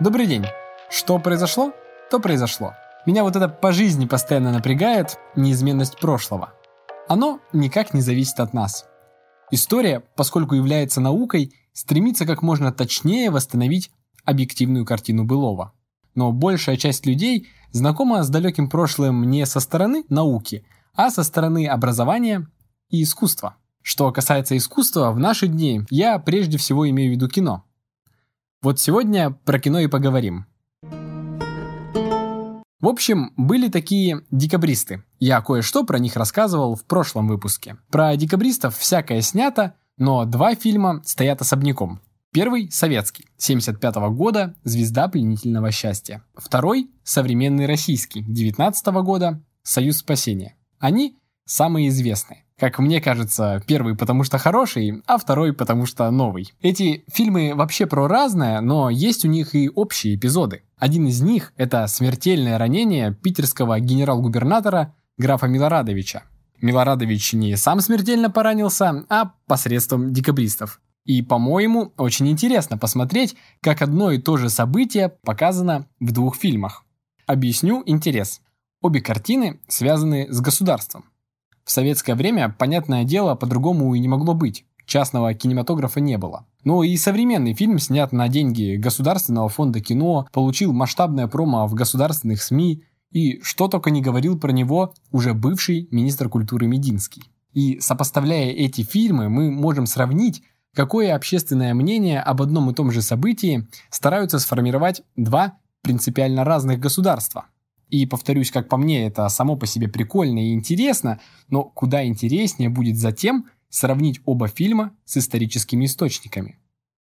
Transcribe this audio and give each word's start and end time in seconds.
Добрый 0.00 0.26
день. 0.26 0.44
Что 0.90 1.20
произошло, 1.20 1.72
то 2.10 2.18
произошло. 2.18 2.74
Меня 3.06 3.22
вот 3.22 3.36
это 3.36 3.48
по 3.48 3.70
жизни 3.70 4.06
постоянно 4.06 4.50
напрягает 4.50 5.20
неизменность 5.36 6.00
прошлого. 6.00 6.52
Оно 7.08 7.38
никак 7.52 7.94
не 7.94 8.00
зависит 8.00 8.40
от 8.40 8.52
нас. 8.52 8.86
История, 9.52 10.02
поскольку 10.16 10.56
является 10.56 11.00
наукой, 11.00 11.54
стремится 11.72 12.26
как 12.26 12.42
можно 12.42 12.72
точнее 12.72 13.30
восстановить 13.30 13.92
объективную 14.24 14.84
картину 14.84 15.24
былого. 15.24 15.72
Но 16.16 16.32
большая 16.32 16.76
часть 16.76 17.06
людей 17.06 17.46
знакома 17.70 18.24
с 18.24 18.28
далеким 18.28 18.68
прошлым 18.68 19.30
не 19.30 19.46
со 19.46 19.60
стороны 19.60 20.04
науки, 20.08 20.66
а 20.94 21.10
со 21.10 21.22
стороны 21.22 21.68
образования 21.68 22.48
и 22.90 23.04
искусства. 23.04 23.58
Что 23.80 24.10
касается 24.10 24.56
искусства, 24.56 25.12
в 25.12 25.20
наши 25.20 25.46
дни 25.46 25.82
я 25.88 26.18
прежде 26.18 26.58
всего 26.58 26.90
имею 26.90 27.12
в 27.12 27.14
виду 27.14 27.28
кино. 27.28 27.64
Вот 28.64 28.80
сегодня 28.80 29.30
про 29.30 29.58
кино 29.58 29.80
и 29.80 29.88
поговорим. 29.88 30.46
В 32.80 32.88
общем, 32.88 33.34
были 33.36 33.68
такие 33.68 34.22
декабристы. 34.30 35.04
Я 35.20 35.42
кое-что 35.42 35.84
про 35.84 35.98
них 35.98 36.16
рассказывал 36.16 36.74
в 36.74 36.86
прошлом 36.86 37.28
выпуске. 37.28 37.76
Про 37.90 38.16
декабристов 38.16 38.78
всякое 38.78 39.20
снято, 39.20 39.74
но 39.98 40.24
два 40.24 40.54
фильма 40.54 41.02
стоят 41.04 41.42
особняком. 41.42 42.00
Первый– 42.32 42.70
советский, 42.72 43.26
75 43.36 43.96
-го 43.96 44.10
года 44.10 44.54
«Звезда 44.64 45.08
пленительного 45.08 45.70
счастья». 45.70 46.24
Второй– 46.34 46.90
современный 47.04 47.66
российский, 47.66 48.22
19 48.22 48.86
-го 48.86 49.02
года 49.02 49.44
«Союз 49.62 49.98
спасения». 49.98 50.56
Они 50.78 51.18
самые 51.44 51.88
известные. 51.88 52.43
Как 52.58 52.78
мне 52.78 53.00
кажется, 53.00 53.62
первый 53.66 53.96
потому 53.96 54.22
что 54.22 54.38
хороший, 54.38 55.02
а 55.06 55.18
второй 55.18 55.52
потому 55.52 55.86
что 55.86 56.08
новый. 56.10 56.52
Эти 56.60 57.04
фильмы 57.12 57.52
вообще 57.54 57.86
про 57.86 58.06
разное, 58.06 58.60
но 58.60 58.90
есть 58.90 59.24
у 59.24 59.28
них 59.28 59.56
и 59.56 59.68
общие 59.68 60.14
эпизоды. 60.14 60.62
Один 60.78 61.06
из 61.08 61.20
них– 61.20 61.52
это 61.56 61.86
смертельное 61.88 62.56
ранение 62.56 63.12
питерского 63.12 63.80
генерал-губернатора 63.80 64.94
графа 65.18 65.46
Милорадовича. 65.46 66.22
Милорадович 66.60 67.32
не 67.32 67.56
сам 67.56 67.80
смертельно 67.80 68.30
поранился, 68.30 69.04
а 69.08 69.32
посредством 69.46 70.12
декабристов. 70.12 70.80
И, 71.04 71.22
по-моему, 71.22 71.92
очень 71.96 72.28
интересно 72.28 72.78
посмотреть, 72.78 73.36
как 73.60 73.82
одно 73.82 74.10
и 74.12 74.18
то 74.18 74.36
же 74.36 74.48
событие 74.48 75.10
показано 75.22 75.86
в 76.00 76.12
двух 76.12 76.36
фильмах. 76.36 76.84
Объясню 77.26 77.82
интерес. 77.84 78.40
Обе 78.80 79.00
картины 79.00 79.60
связаны 79.68 80.32
с 80.32 80.40
государством. 80.40 81.04
В 81.64 81.70
советское 81.70 82.14
время, 82.14 82.54
понятное 82.58 83.04
дело, 83.04 83.34
по-другому 83.34 83.94
и 83.94 83.98
не 83.98 84.08
могло 84.08 84.34
быть. 84.34 84.66
Частного 84.86 85.32
кинематографа 85.32 85.98
не 86.00 86.18
было. 86.18 86.46
Но 86.62 86.84
и 86.84 86.94
современный 86.96 87.54
фильм, 87.54 87.78
снят 87.78 88.12
на 88.12 88.28
деньги 88.28 88.76
Государственного 88.76 89.48
фонда 89.48 89.80
кино, 89.80 90.28
получил 90.30 90.74
масштабное 90.74 91.26
промо 91.26 91.66
в 91.66 91.74
государственных 91.74 92.42
СМИ, 92.42 92.84
и 93.10 93.40
что 93.42 93.68
только 93.68 93.90
не 93.90 94.02
говорил 94.02 94.38
про 94.38 94.52
него 94.52 94.92
уже 95.10 95.32
бывший 95.32 95.88
министр 95.90 96.28
культуры 96.28 96.66
Мединский. 96.66 97.22
И 97.54 97.78
сопоставляя 97.80 98.50
эти 98.50 98.82
фильмы, 98.82 99.30
мы 99.30 99.50
можем 99.50 99.86
сравнить, 99.86 100.42
какое 100.74 101.14
общественное 101.14 101.72
мнение 101.72 102.20
об 102.20 102.42
одном 102.42 102.70
и 102.70 102.74
том 102.74 102.90
же 102.90 103.00
событии 103.00 103.66
стараются 103.90 104.38
сформировать 104.38 105.02
два 105.16 105.58
принципиально 105.82 106.44
разных 106.44 106.78
государства– 106.78 107.46
и 107.94 108.06
повторюсь, 108.06 108.50
как 108.50 108.68
по 108.68 108.76
мне, 108.76 109.06
это 109.06 109.28
само 109.28 109.54
по 109.54 109.66
себе 109.66 109.86
прикольно 109.86 110.40
и 110.40 110.52
интересно, 110.52 111.20
но 111.48 111.62
куда 111.62 112.04
интереснее 112.04 112.68
будет 112.68 112.96
затем 112.98 113.46
сравнить 113.68 114.20
оба 114.24 114.48
фильма 114.48 114.92
с 115.04 115.16
историческими 115.16 115.84
источниками. 115.84 116.58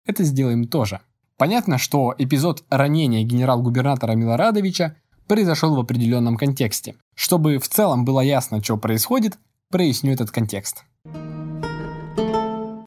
Это 0.05 0.23
сделаем 0.23 0.67
тоже. 0.67 1.01
Понятно, 1.37 1.79
что 1.79 2.13
эпизод 2.15 2.63
ранения 2.69 3.23
генерал-губернатора 3.23 4.11
Милорадовича 4.11 4.95
произошел 5.27 5.75
в 5.75 5.79
определенном 5.79 6.37
контексте. 6.37 6.95
Чтобы 7.15 7.57
в 7.57 7.67
целом 7.67 8.05
было 8.05 8.21
ясно, 8.21 8.63
что 8.63 8.77
происходит, 8.77 9.39
проясню 9.71 10.13
этот 10.13 10.29
контекст. 10.29 10.85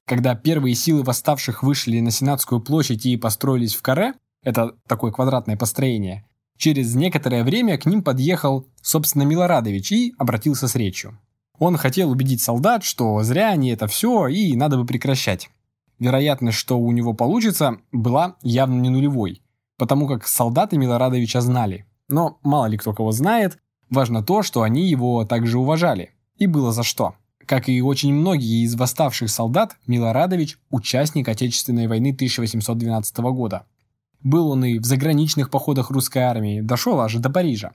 Когда 0.07 0.37
первые 0.37 0.77
силы 0.77 1.03
восставших 1.03 1.65
вышли 1.65 1.99
на 1.99 2.13
Сенатскую 2.13 2.61
площадь 2.61 3.07
и 3.07 3.17
построились 3.17 3.75
в 3.75 3.83
каре, 3.83 4.15
это 4.45 4.77
такое 4.87 5.11
квадратное 5.11 5.57
построение, 5.57 6.25
Через 6.59 6.97
некоторое 6.97 7.45
время 7.45 7.79
к 7.79 7.87
ним 7.87 8.03
подъехал, 8.03 8.67
собственно, 8.83 9.23
Милорадович 9.23 9.93
и 9.93 10.15
обратился 10.19 10.67
с 10.67 10.75
речью. 10.75 11.17
Он 11.59 11.77
хотел 11.77 12.11
убедить 12.11 12.43
солдат, 12.43 12.83
что 12.83 13.23
зря 13.23 13.51
они 13.51 13.71
это 13.71 13.87
все 13.87 14.27
и 14.27 14.57
надо 14.57 14.77
бы 14.77 14.85
прекращать. 14.85 15.51
Вероятность, 16.01 16.59
что 16.59 16.79
у 16.79 16.91
него 16.91 17.15
получится, 17.15 17.79
была 17.93 18.37
явно 18.43 18.81
не 18.81 18.91
нулевой, 18.91 19.41
потому 19.77 20.09
как 20.09 20.27
солдаты 20.27 20.77
Милорадовича 20.77 21.41
знали. 21.41 21.87
Но 22.09 22.39
мало 22.43 22.67
ли 22.67 22.77
кто 22.77 22.93
кого 22.93 23.13
знает, 23.13 23.59
важно 23.89 24.25
то, 24.25 24.43
что 24.43 24.63
они 24.63 24.89
его 24.89 25.25
также 25.25 25.59
уважали. 25.59 26.11
И 26.37 26.47
было 26.47 26.73
за 26.73 26.83
что. 26.83 27.15
Как 27.47 27.69
и 27.69 27.81
очень 27.81 28.13
многие 28.13 28.65
из 28.65 28.75
восставших 28.75 29.31
солдат, 29.31 29.77
Милорадович– 29.87 30.59
участник 30.71 31.29
Отечественной 31.29 31.87
войны 31.87 32.13
1812 32.13 33.19
года. 33.19 33.65
Был 34.23 34.51
он 34.51 34.65
и 34.65 34.79
в 34.79 34.85
заграничных 34.85 35.51
походах 35.51 35.91
русской 35.91 36.19
армии, 36.19 36.61
дошел 36.61 37.01
аж 37.01 37.15
до 37.15 37.31
Парижа. 37.31 37.73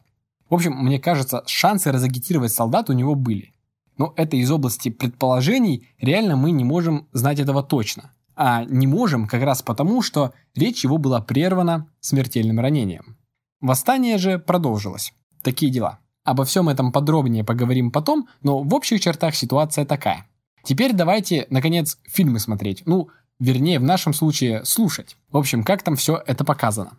В 0.50 0.56
общем, 0.56 0.74
мне 0.74 1.00
кажется, 1.00 1.44
шансы 1.48 1.92
разагитировать 1.92 2.52
солдат 2.52 2.90
у 2.90 2.94
него 2.94 3.16
были. 3.16 3.54
Но 3.98 4.14
это 4.18 4.36
из 4.38 4.52
области 4.52 4.90
предположений, 4.90 5.88
реально 6.00 6.36
мы 6.36 6.52
не 6.52 6.64
можем 6.64 7.08
знать 7.14 7.40
этого 7.40 7.64
точно. 7.64 8.12
А 8.36 8.64
не 8.66 8.88
можем 8.88 9.28
как 9.28 9.44
раз 9.44 9.62
потому, 9.62 10.02
что 10.02 10.34
речь 10.56 10.84
его 10.84 10.98
была 10.98 11.22
прервана 11.22 11.88
смертельным 12.00 12.60
ранением. 12.60 13.18
Восстание 13.62 14.18
же 14.18 14.40
продолжилось. 14.40 15.14
Такие 15.44 15.72
дела. 15.72 16.00
Обо 16.24 16.46
всем 16.46 16.70
этом 16.70 16.92
подробнее 16.92 17.44
поговорим 17.44 17.92
потом, 17.92 18.28
но 18.42 18.64
в 18.64 18.74
общих 18.74 19.02
чертах 19.02 19.36
ситуация 19.36 19.86
такая. 19.86 20.26
Теперь 20.64 20.94
давайте, 20.94 21.46
наконец, 21.50 22.00
фильмы 22.04 22.40
смотреть. 22.40 22.84
Ну, 22.86 23.10
Вернее, 23.44 23.78
в 23.78 23.84
нашем 23.84 24.14
случае 24.14 24.64
слушать. 24.64 25.18
В 25.30 25.36
общем, 25.36 25.66
как 25.66 25.84
там 25.84 25.98
все 25.98 26.24
это 26.26 26.46
показано. 26.46 26.92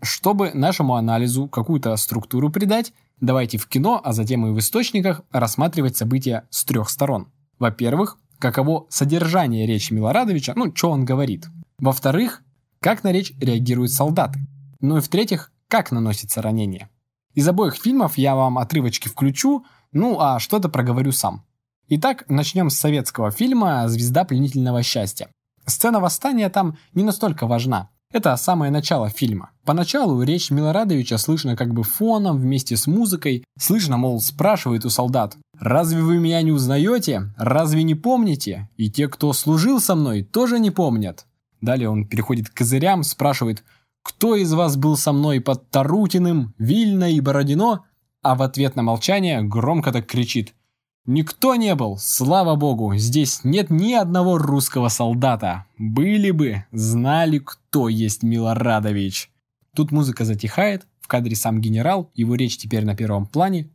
Чтобы 0.00 0.52
нашему 0.54 0.94
анализу 0.94 1.48
какую-то 1.48 1.94
структуру 1.96 2.48
придать, 2.48 2.94
давайте 3.20 3.58
в 3.58 3.66
кино, 3.66 4.00
а 4.02 4.14
затем 4.14 4.46
и 4.46 4.52
в 4.52 4.58
источниках 4.58 5.20
рассматривать 5.30 5.98
события 5.98 6.44
с 6.48 6.64
трех 6.64 6.88
сторон. 6.88 7.28
Во-первых, 7.58 8.16
каково 8.38 8.86
содержание 8.88 9.66
речи 9.66 9.92
Милорадовича, 9.92 10.54
ну, 10.56 10.74
что 10.74 10.90
он 10.90 11.04
говорит. 11.04 11.48
Во-вторых, 11.78 12.40
как 12.80 13.04
на 13.04 13.12
речь 13.12 13.34
реагируют 13.38 13.92
солдаты. 13.92 14.38
Ну 14.80 14.96
и 14.96 15.00
в-третьих, 15.02 15.52
как 15.68 15.92
наносится 15.92 16.40
ранение. 16.40 16.88
Из 17.34 17.46
обоих 17.46 17.74
фильмов 17.74 18.16
я 18.16 18.34
вам 18.34 18.56
отрывочки 18.56 19.08
включу, 19.08 19.66
ну 19.92 20.20
а 20.20 20.38
что-то 20.38 20.70
проговорю 20.70 21.12
сам. 21.12 21.44
Итак, 21.86 22.24
начнем 22.28 22.70
с 22.70 22.78
советского 22.78 23.30
фильма 23.30 23.86
«Звезда 23.88 24.24
пленительного 24.24 24.82
счастья». 24.82 25.28
Сцена 25.66 26.00
восстания 26.00 26.48
там 26.48 26.78
не 26.94 27.04
настолько 27.04 27.46
важна. 27.46 27.90
Это 28.10 28.34
самое 28.36 28.72
начало 28.72 29.10
фильма. 29.10 29.50
Поначалу 29.66 30.22
речь 30.22 30.50
Милорадовича 30.50 31.18
слышно 31.18 31.56
как 31.56 31.74
бы 31.74 31.82
фоном 31.82 32.38
вместе 32.38 32.78
с 32.78 32.86
музыкой. 32.86 33.44
Слышно, 33.58 33.98
мол, 33.98 34.22
спрашивает 34.22 34.86
у 34.86 34.90
солдат. 34.90 35.36
«Разве 35.60 36.00
вы 36.00 36.16
меня 36.16 36.40
не 36.40 36.52
узнаете? 36.52 37.34
Разве 37.36 37.82
не 37.82 37.94
помните? 37.94 38.70
И 38.78 38.90
те, 38.90 39.06
кто 39.06 39.34
служил 39.34 39.78
со 39.78 39.94
мной, 39.94 40.22
тоже 40.22 40.58
не 40.60 40.70
помнят». 40.70 41.26
Далее 41.60 41.90
он 41.90 42.06
переходит 42.06 42.48
к 42.48 42.54
козырям, 42.54 43.02
спрашивает 43.02 43.62
«Кто 44.02 44.36
из 44.36 44.50
вас 44.54 44.78
был 44.78 44.96
со 44.96 45.12
мной 45.12 45.42
под 45.42 45.68
Тарутиным, 45.68 46.54
Вильно 46.56 47.12
и 47.12 47.20
Бородино?» 47.20 47.84
А 48.22 48.36
в 48.36 48.42
ответ 48.42 48.74
на 48.74 48.82
молчание 48.82 49.42
громко 49.42 49.92
так 49.92 50.06
кричит– 50.06 50.54
Никто 51.06 51.54
не 51.54 51.74
был, 51.74 51.98
слава 51.98 52.54
богу, 52.56 52.94
здесь 52.96 53.44
нет 53.44 53.68
ни 53.68 53.92
одного 53.92 54.38
русского 54.38 54.88
солдата. 54.88 55.66
Были 55.76 56.30
бы, 56.30 56.64
знали, 56.72 57.38
кто 57.38 57.90
есть 57.90 58.22
Милорадович. 58.22 59.30
Тут 59.76 59.92
музыка 59.92 60.24
затихает, 60.24 60.86
в 61.00 61.08
кадре 61.08 61.36
сам 61.36 61.60
генерал, 61.60 62.10
его 62.14 62.36
речь 62.36 62.56
теперь 62.56 62.86
на 62.86 62.96
первом 62.96 63.26
плане. 63.26 63.68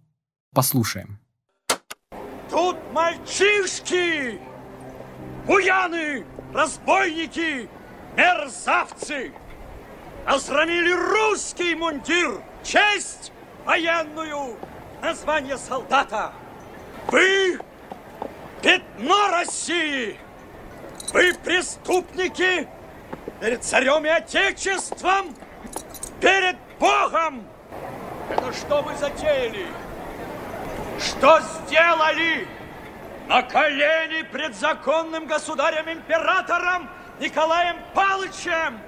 Послушаем. 0.56 1.20
Тут 2.50 2.78
мальчишки, 2.94 4.40
буяны, 5.46 6.26
разбойники, 6.52 7.70
мерзавцы 8.18 9.32
осрамили 10.26 10.92
русский 10.92 11.76
мундир, 11.76 12.42
честь 12.64 13.32
военную, 13.66 14.58
название 15.02 15.58
солдата. 15.58 16.32
Вы 17.12 17.60
пятно 18.62 19.30
России! 19.32 20.18
Вы 21.12 21.34
преступники 21.44 22.68
перед 23.42 23.64
царем 23.64 24.06
и 24.06 24.10
отечеством, 24.10 25.36
перед 26.22 26.56
Богом! 26.80 27.48
Это 28.30 28.54
что 28.54 28.84
вы 28.84 28.96
затеяли? 28.96 29.66
Что 31.00 31.40
сделали? 31.40 32.48
На 33.28 33.42
колени 33.42 34.22
пред 34.24 34.56
законным 34.56 35.26
государем-императором 35.26 36.90
Николаем 37.20 37.78
Палычем! 37.96 38.80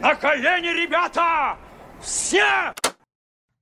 На 0.00 0.16
колени, 0.16 0.68
ребята! 0.68 1.56
Все! 2.02 2.72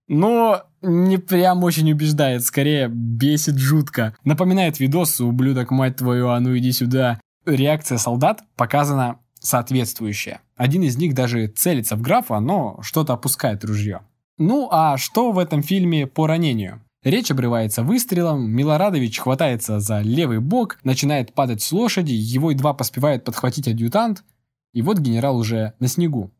Но 0.08 0.62
не 0.80 1.18
прям 1.18 1.62
очень 1.64 1.92
убеждает, 1.92 2.42
скорее 2.42 2.88
бесит 2.88 3.58
жутко. 3.58 4.16
Напоминает 4.24 4.80
видос 4.80 5.20
«Ублюдок, 5.20 5.70
мать 5.70 5.96
твою, 5.96 6.30
а 6.30 6.40
ну 6.40 6.56
иди 6.56 6.72
сюда». 6.72 7.20
Реакция 7.44 7.98
солдат 7.98 8.42
показана 8.56 9.20
соответствующая. 9.40 10.40
Один 10.56 10.82
из 10.82 10.96
них 10.96 11.14
даже 11.14 11.46
целится 11.46 11.96
в 11.96 12.02
графа, 12.02 12.40
но 12.40 12.78
что-то 12.82 13.12
опускает 13.12 13.64
ружье. 13.64 14.00
Ну 14.38 14.68
а 14.70 14.96
что 14.96 15.32
в 15.32 15.38
этом 15.38 15.62
фильме 15.62 16.06
по 16.06 16.26
ранению? 16.26 16.82
Речь 17.04 17.30
обрывается 17.30 17.82
выстрелом, 17.82 18.50
Милорадович 18.50 19.20
хватается 19.20 19.78
за 19.78 20.00
левый 20.00 20.40
бок, 20.40 20.78
начинает 20.82 21.32
падать 21.32 21.62
с 21.62 21.70
лошади, 21.70 22.12
его 22.12 22.50
едва 22.50 22.74
поспевает 22.74 23.24
подхватить 23.24 23.68
адъютант, 23.68 24.24
и 24.72 24.82
вот 24.82 24.98
генерал 24.98 25.36
уже 25.38 25.74
на 25.78 25.86
снегу. 25.86 26.32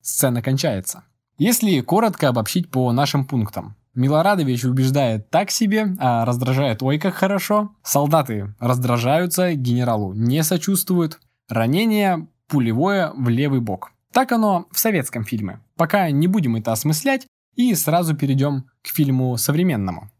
Сцена 0.00 0.40
кончается. 0.40 1.04
Если 1.38 1.80
коротко 1.80 2.28
обобщить 2.28 2.70
по 2.70 2.90
нашим 2.92 3.26
пунктам. 3.26 3.76
Милорадович 3.94 4.64
убеждает 4.64 5.28
так 5.28 5.50
себе, 5.50 5.94
а 5.98 6.24
раздражает 6.24 6.82
ой 6.82 6.98
как 6.98 7.14
хорошо. 7.14 7.72
Солдаты 7.82 8.54
раздражаются, 8.58 9.52
генералу 9.54 10.14
не 10.14 10.42
сочувствуют. 10.42 11.20
Ранение 11.50 12.26
пулевое 12.48 13.12
в 13.14 13.28
левый 13.28 13.60
бок. 13.60 13.92
Так 14.14 14.32
оно 14.32 14.66
в 14.70 14.78
советском 14.78 15.24
фильме. 15.24 15.60
Пока 15.76 16.10
не 16.10 16.26
будем 16.26 16.56
это 16.56 16.72
осмыслять 16.72 17.26
и 17.54 17.74
сразу 17.74 18.16
перейдем 18.16 18.70
к 18.82 18.88
фильму 18.88 19.36
современному. 19.36 20.10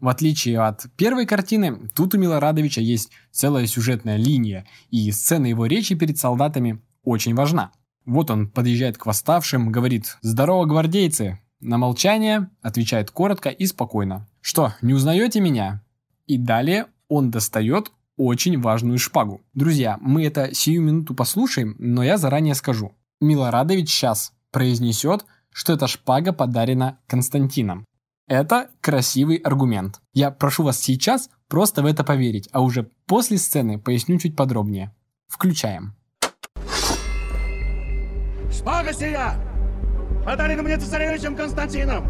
В 0.00 0.08
отличие 0.08 0.58
от 0.58 0.86
первой 0.96 1.26
картины, 1.26 1.88
тут 1.94 2.14
у 2.14 2.18
Милорадовича 2.18 2.80
есть 2.80 3.12
целая 3.30 3.68
сюжетная 3.68 4.16
линия, 4.16 4.66
и 4.90 5.08
сцена 5.12 5.46
его 5.46 5.66
речи 5.66 5.94
перед 5.94 6.18
солдатами 6.18 6.82
очень 7.04 7.36
важна. 7.36 7.70
Вот 8.04 8.30
он 8.30 8.48
подъезжает 8.48 8.98
к 8.98 9.06
восставшим, 9.06 9.70
говорит 9.70 10.18
«Здорово, 10.22 10.66
гвардейцы!» 10.66 11.38
На 11.60 11.78
молчание 11.78 12.50
отвечает 12.60 13.10
коротко 13.10 13.48
и 13.48 13.66
спокойно. 13.66 14.26
«Что, 14.40 14.74
не 14.82 14.94
узнаете 14.94 15.40
меня?» 15.40 15.82
И 16.26 16.36
далее 16.36 16.86
он 17.08 17.30
достает 17.30 17.92
очень 18.16 18.60
важную 18.60 18.98
шпагу. 18.98 19.40
Друзья, 19.54 19.98
мы 20.00 20.24
это 20.24 20.54
сию 20.54 20.82
минуту 20.82 21.14
послушаем, 21.14 21.76
но 21.78 22.02
я 22.02 22.16
заранее 22.16 22.54
скажу. 22.54 22.92
Милорадович 23.20 23.88
сейчас 23.88 24.32
произнесет, 24.50 25.24
что 25.50 25.72
эта 25.72 25.86
шпага 25.86 26.32
подарена 26.32 26.98
Константином. 27.06 27.84
Это 28.26 28.70
красивый 28.80 29.36
аргумент. 29.36 30.00
Я 30.12 30.30
прошу 30.30 30.62
вас 30.62 30.78
сейчас 30.80 31.30
просто 31.48 31.82
в 31.82 31.86
это 31.86 32.04
поверить, 32.04 32.48
а 32.52 32.60
уже 32.60 32.90
после 33.06 33.38
сцены 33.38 33.78
поясню 33.78 34.18
чуть 34.18 34.36
подробнее. 34.36 34.94
Включаем. 35.28 35.94
Шпага 38.62 38.92
сия 38.92 39.34
подарена 40.24 40.62
мне 40.62 40.76
цесаревичем 40.76 41.34
Константином, 41.34 42.06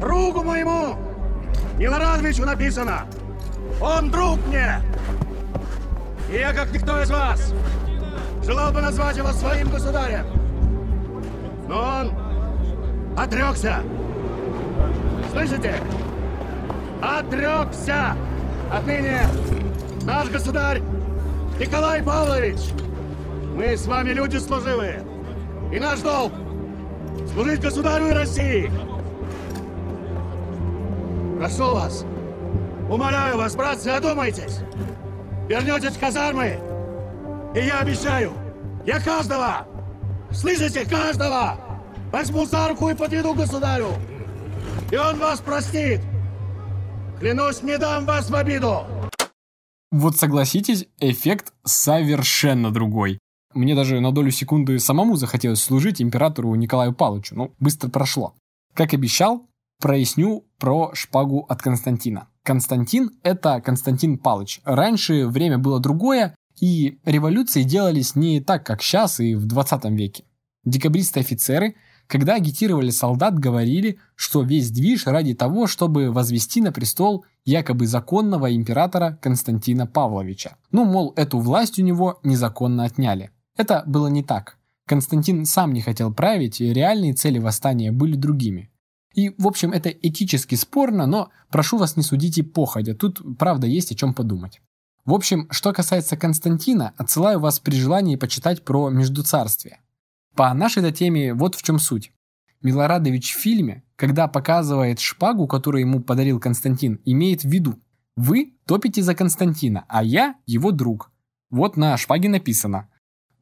другу 0.00 0.42
моему, 0.42 0.96
Милорадовичу 1.76 2.46
написано. 2.46 3.04
Он 3.82 4.10
друг 4.10 4.38
мне. 4.46 4.80
И 6.32 6.36
я, 6.36 6.54
как 6.54 6.72
никто 6.72 7.02
из 7.02 7.10
вас, 7.10 7.52
желал 8.46 8.72
бы 8.72 8.80
назвать 8.80 9.18
его 9.18 9.28
своим 9.32 9.68
государем. 9.68 10.24
Но 11.68 12.00
он 12.00 13.18
отрекся. 13.18 13.82
Слышите? 15.32 15.74
Отрекся! 17.02 18.16
Отныне 18.72 19.20
наш 20.04 20.30
государь 20.30 20.80
Николай 21.60 22.02
Павлович! 22.02 22.70
Мы 23.54 23.76
с 23.76 23.86
вами 23.86 24.12
люди 24.12 24.38
служивые. 24.38 25.13
И 25.72 25.78
наш 25.78 26.00
долг— 26.00 26.32
служить 27.32 27.60
государю 27.60 28.14
России. 28.14 28.70
Прошу 31.38 31.74
вас, 31.74 32.04
умоляю 32.88 33.36
вас, 33.36 33.56
братцы, 33.56 33.88
одумайтесь. 33.88 34.60
Вернетесь 35.48 35.96
в 35.96 36.00
казармы, 36.00 36.58
и 37.54 37.58
я 37.58 37.80
обещаю, 37.80 38.32
я 38.86 39.00
каждого, 39.00 39.66
слышите, 40.30 40.88
каждого, 40.88 41.58
возьму 42.12 42.46
за 42.46 42.68
руку 42.68 42.88
и 42.88 42.94
подведу 42.94 43.34
государю. 43.34 43.88
И 44.90 44.96
он 44.96 45.18
вас 45.18 45.40
простит. 45.40 46.00
Клянусь, 47.18 47.62
не 47.62 47.78
дам 47.78 48.06
вас 48.06 48.30
в 48.30 48.34
обиду. 48.34 48.84
Вот 49.90 50.16
согласитесь, 50.16 50.86
эффект 50.98 51.52
совершенно 51.64 52.72
другой. 52.72 53.18
Мне 53.54 53.74
даже 53.74 54.00
на 54.00 54.12
долю 54.12 54.30
секунды 54.30 54.78
самому 54.78 55.16
захотелось 55.16 55.62
служить 55.62 56.02
императору 56.02 56.54
Николаю 56.56 56.92
Павловичу, 56.92 57.36
но 57.36 57.52
быстро 57.60 57.88
прошло. 57.88 58.34
Как 58.74 58.92
обещал, 58.92 59.46
проясню 59.80 60.44
про 60.58 60.90
шпагу 60.94 61.46
от 61.48 61.62
Константина. 61.62 62.28
Константин– 62.42 63.10
это 63.22 63.60
Константин 63.60 64.18
Павлович. 64.18 64.60
Раньше 64.64 65.26
время 65.26 65.58
было 65.58 65.78
другое, 65.78 66.34
и 66.60 66.98
революции 67.04 67.62
делались 67.62 68.16
не 68.16 68.40
так, 68.40 68.66
как 68.66 68.82
сейчас 68.82 69.20
и 69.20 69.34
в 69.34 69.46
20 69.46 69.84
веке. 69.92 70.24
Декабристы-офицеры, 70.64 71.76
когда 72.06 72.34
агитировали 72.34 72.90
солдат, 72.90 73.38
говорили, 73.38 73.98
что 74.14 74.42
весь 74.42 74.70
движ 74.70 75.06
ради 75.06 75.34
того, 75.34 75.66
чтобы 75.66 76.10
возвести 76.10 76.60
на 76.60 76.72
престол 76.72 77.24
якобы 77.44 77.86
законного 77.86 78.54
императора 78.54 79.18
Константина 79.22 79.86
Павловича. 79.86 80.56
Ну, 80.70 80.84
мол, 80.84 81.12
эту 81.16 81.38
власть 81.38 81.78
у 81.78 81.82
него 81.82 82.18
незаконно 82.22 82.84
отняли. 82.84 83.30
Это 83.56 83.84
было 83.86 84.08
не 84.08 84.22
так. 84.22 84.58
Константин 84.86 85.46
сам 85.46 85.72
не 85.72 85.80
хотел 85.80 86.12
править, 86.12 86.60
и 86.60 86.72
реальные 86.72 87.14
цели 87.14 87.38
восстания 87.38 87.92
были 87.92 88.16
другими. 88.16 88.70
И, 89.14 89.30
в 89.38 89.46
общем, 89.46 89.70
это 89.70 89.88
этически 89.88 90.56
спорно, 90.56 91.06
но 91.06 91.30
прошу 91.50 91.78
вас 91.78 91.96
не 91.96 92.02
судите 92.02 92.42
походя, 92.42 92.94
тут, 92.94 93.22
правда, 93.38 93.66
есть 93.66 93.92
о 93.92 93.94
чем 93.94 94.12
подумать. 94.12 94.60
В 95.04 95.14
общем, 95.14 95.46
что 95.50 95.72
касается 95.72 96.16
Константина, 96.16 96.94
отсылаю 96.96 97.38
вас 97.38 97.60
при 97.60 97.76
желании 97.76 98.16
почитать 98.16 98.64
про 98.64 98.90
Междуцарствие. 98.90 99.80
По 100.34 100.52
нашей-то 100.52 100.90
теме 100.90 101.34
вот 101.34 101.54
в 101.54 101.62
чем 101.62 101.78
суть. 101.78 102.12
Милорадович 102.62 103.34
в 103.34 103.38
фильме, 103.38 103.84
когда 103.96 104.26
показывает 104.26 104.98
шпагу, 104.98 105.46
которую 105.46 105.82
ему 105.82 106.00
подарил 106.00 106.40
Константин, 106.40 107.00
имеет 107.04 107.42
в 107.42 107.48
виду 107.48 107.78
«Вы 108.16 108.54
топите 108.66 109.02
за 109.02 109.14
Константина, 109.14 109.84
а 109.88 110.02
я 110.02 110.36
его 110.46 110.72
друг». 110.72 111.12
Вот 111.50 111.76
на 111.76 111.96
шпаге 111.96 112.30
написано 112.30 112.88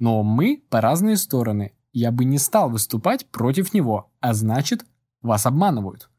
но 0.03 0.25
мы 0.25 0.61
по 0.69 0.81
разные 0.81 1.17
стороны. 1.17 1.75
Я 1.93 2.11
бы 2.11 2.25
не 2.25 2.39
стал 2.39 2.69
выступать 2.69 3.25
против 3.27 3.73
него, 3.73 4.11
а 4.19 4.35
значит, 4.35 4.85
вас 5.21 5.47
обманывают. 5.47 6.11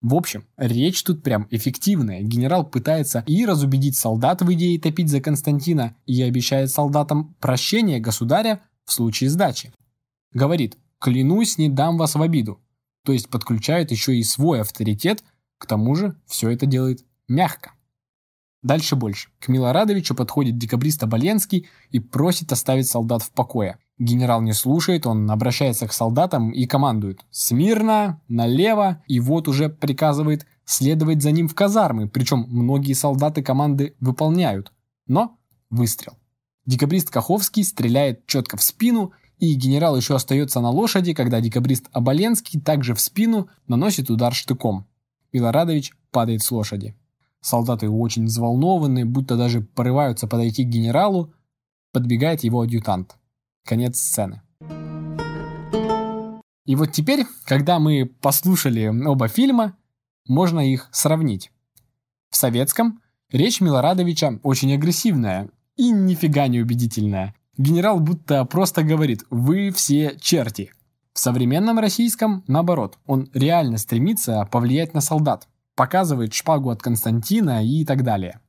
В 0.00 0.14
общем, 0.14 0.46
речь 0.56 1.02
тут 1.02 1.22
прям 1.22 1.46
эффективная. 1.50 2.22
Генерал 2.22 2.64
пытается 2.64 3.24
и 3.26 3.44
разубедить 3.44 3.94
солдат 3.94 4.40
в 4.40 4.50
идее 4.54 4.80
топить 4.80 5.10
за 5.10 5.20
Константина, 5.20 5.94
и 6.06 6.22
обещает 6.22 6.70
солдатам 6.70 7.34
прощение 7.38 8.00
государя 8.00 8.62
в 8.86 8.92
случае 8.92 9.28
сдачи. 9.28 9.70
Говорит, 10.32 10.78
клянусь, 10.98 11.58
не 11.58 11.68
дам 11.68 11.98
вас 11.98 12.14
в 12.14 12.22
обиду. 12.22 12.58
То 13.04 13.12
есть 13.12 13.28
подключает 13.28 13.90
еще 13.90 14.16
и 14.16 14.22
свой 14.22 14.62
авторитет, 14.62 15.22
к 15.58 15.66
тому 15.66 15.94
же 15.94 16.18
все 16.24 16.48
это 16.48 16.64
делает 16.64 17.04
мягко. 17.28 17.72
Дальше 18.66 18.96
больше. 18.96 19.28
К 19.38 19.46
Милорадовичу 19.46 20.16
подходит 20.16 20.58
декабрист 20.58 21.00
Оболенский 21.04 21.68
и 21.92 22.00
просит 22.00 22.50
оставить 22.50 22.88
солдат 22.88 23.22
в 23.22 23.30
покое. 23.30 23.78
Генерал 23.96 24.42
не 24.42 24.54
слушает, 24.54 25.06
он 25.06 25.30
обращается 25.30 25.86
к 25.86 25.92
солдатам 25.92 26.50
и 26.50 26.66
командует 26.66 27.20
«Смирно! 27.30 28.20
Налево!» 28.26 29.04
и 29.06 29.20
вот 29.20 29.46
уже 29.46 29.68
приказывает 29.68 30.46
следовать 30.64 31.22
за 31.22 31.30
ним 31.30 31.46
в 31.46 31.54
казармы, 31.54 32.08
причем 32.08 32.44
многие 32.48 32.94
солдаты 32.94 33.40
команды 33.40 33.94
выполняют. 34.00 34.72
Но 35.06 35.38
выстрел. 35.70 36.14
Декабрист 36.66 37.10
Каховский 37.10 37.62
стреляет 37.62 38.26
четко 38.26 38.56
в 38.56 38.64
спину, 38.64 39.12
и 39.38 39.54
генерал 39.54 39.96
еще 39.96 40.16
остается 40.16 40.60
на 40.60 40.70
лошади, 40.70 41.14
когда 41.14 41.40
декабрист 41.40 41.86
Оболенский 41.92 42.60
также 42.60 42.94
в 42.94 43.00
спину 43.00 43.48
наносит 43.68 44.10
удар 44.10 44.34
штыком. 44.34 44.88
Милорадович 45.32 45.92
падает 46.10 46.42
с 46.42 46.50
лошади. 46.50 46.96
Солдаты 47.40 47.88
очень 47.88 48.24
взволнованы, 48.24 49.04
будто 49.04 49.36
даже 49.36 49.60
порываются 49.60 50.26
подойти 50.26 50.64
к 50.64 50.68
генералу. 50.68 51.32
Подбегает 51.92 52.44
его 52.44 52.60
адъютант. 52.62 53.16
Конец 53.64 53.98
сцены. 53.98 54.42
И 56.66 56.74
вот 56.74 56.92
теперь, 56.92 57.24
когда 57.44 57.78
мы 57.78 58.06
послушали 58.06 58.88
оба 58.88 59.28
фильма, 59.28 59.76
можно 60.28 60.60
их 60.60 60.88
сравнить. 60.92 61.52
В 62.30 62.36
советском 62.36 63.00
речь 63.30 63.60
Милорадовича 63.60 64.40
очень 64.42 64.74
агрессивная 64.74 65.48
и 65.76 65.90
нифига 65.90 66.48
не 66.48 66.60
убедительная. 66.60 67.34
Генерал 67.56 68.00
будто 68.00 68.44
просто 68.44 68.82
говорит 68.82 69.24
«Вы 69.30 69.70
все 69.70 70.16
черти». 70.20 70.72
В 71.14 71.18
современном 71.18 71.78
российском, 71.78 72.44
наоборот, 72.46 72.98
он 73.06 73.30
реально 73.32 73.78
стремится 73.78 74.46
повлиять 74.50 74.92
на 74.92 75.00
солдат 75.00 75.48
показывает 75.76 76.34
шпагу 76.34 76.70
от 76.70 76.82
Константина 76.82 77.64
и 77.64 77.84
так 77.84 78.02
далее. 78.02 78.40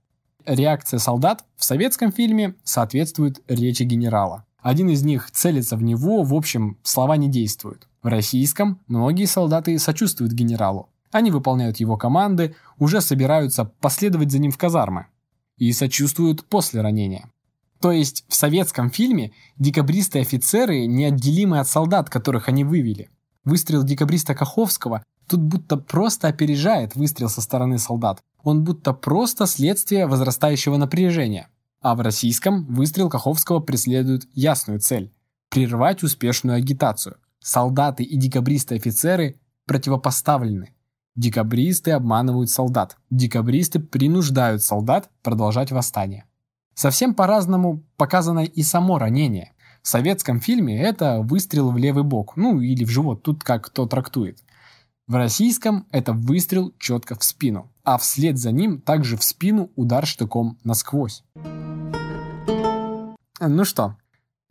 реакция 0.46 0.98
солдат 0.98 1.44
в 1.58 1.66
советском 1.66 2.12
фильме 2.12 2.56
соответствует 2.64 3.44
речи 3.48 3.84
генерала. 3.84 4.46
Один 4.60 4.90
из 4.90 5.04
них 5.04 5.30
целится 5.32 5.76
в 5.78 5.84
него, 5.84 6.24
в 6.24 6.34
общем, 6.34 6.78
слова 6.84 7.18
не 7.18 7.30
действуют. 7.30 7.88
В 8.02 8.08
российском 8.08 8.80
многие 8.88 9.26
солдаты 9.26 9.78
сочувствуют 9.78 10.34
генералу. 10.34 10.90
Они 11.12 11.32
выполняют 11.32 11.78
его 11.78 11.98
команды, 11.98 12.56
уже 12.78 13.02
собираются 13.02 13.66
последовать 13.66 14.32
за 14.32 14.40
ним 14.40 14.52
в 14.52 14.58
казармы. 14.58 15.08
И 15.58 15.72
сочувствуют 15.74 16.46
после 16.46 16.82
ранения. 16.82 17.30
То 17.82 17.92
есть 17.92 18.26
в 18.28 18.36
советском 18.36 18.90
фильме 18.90 19.34
декабристы-офицеры 19.58 20.86
неотделимы 20.86 21.60
от 21.60 21.68
солдат, 21.68 22.10
которых 22.10 22.48
они 22.48 22.64
вывели. 22.64 23.10
Выстрел 23.44 23.84
декабриста 23.84 24.34
Каховского 24.36 25.04
тут 25.28 25.42
будто 25.42 25.78
просто 25.78 26.28
опережает 26.28 26.96
выстрел 26.96 27.30
со 27.30 27.42
стороны 27.42 27.78
солдат. 27.78 28.22
Он 28.44 28.64
будто 28.64 28.94
просто 28.94 29.46
следствие 29.46 30.08
возрастающего 30.08 30.78
напряжения. 30.78 31.50
А 31.82 31.96
в 31.96 32.02
российском 32.02 32.66
выстрел 32.66 33.10
Каховского 33.10 33.60
преследует 33.60 34.28
ясную 34.34 34.80
цель– 34.80 35.14
прервать 35.50 36.04
успешную 36.04 36.58
агитацию. 36.58 37.18
Солдаты 37.40 38.04
и 38.04 38.18
декабристы-офицеры 38.18 39.40
противопоставлены. 39.66 40.74
Декабристы 41.16 41.92
обманывают 41.92 42.50
солдат. 42.50 42.98
Декабристы 43.10 43.80
принуждают 43.80 44.64
солдат 44.64 45.10
продолжать 45.24 45.72
восстание. 45.72 46.26
Совсем 46.74 47.16
по-разному 47.16 47.84
показано 47.96 48.42
и 48.46 48.62
само 48.62 49.00
ранение. 49.00 49.54
В 49.82 49.88
советском 49.88 50.40
фильме 50.40 50.80
это 50.80 51.22
выстрел 51.22 51.72
в 51.72 51.78
левый 51.78 52.04
бок, 52.04 52.36
ну 52.36 52.62
или 52.62 52.84
в 52.84 52.90
живот, 52.90 53.24
тут 53.24 53.44
как 53.44 53.66
кто 53.66 53.88
трактует. 53.88 54.40
В 55.08 55.16
российском 55.16 55.88
это 55.92 56.12
выстрел 56.12 56.74
четко 56.78 57.16
в 57.16 57.24
спину, 57.24 57.72
а 57.86 57.98
вслед 57.98 58.38
за 58.38 58.52
ним 58.52 58.82
также 58.82 59.16
в 59.16 59.24
спину 59.24 59.72
удар 59.78 60.06
штыком 60.06 60.58
насквозь. 60.66 61.24
Ну 63.40 63.64
что, 63.64 63.96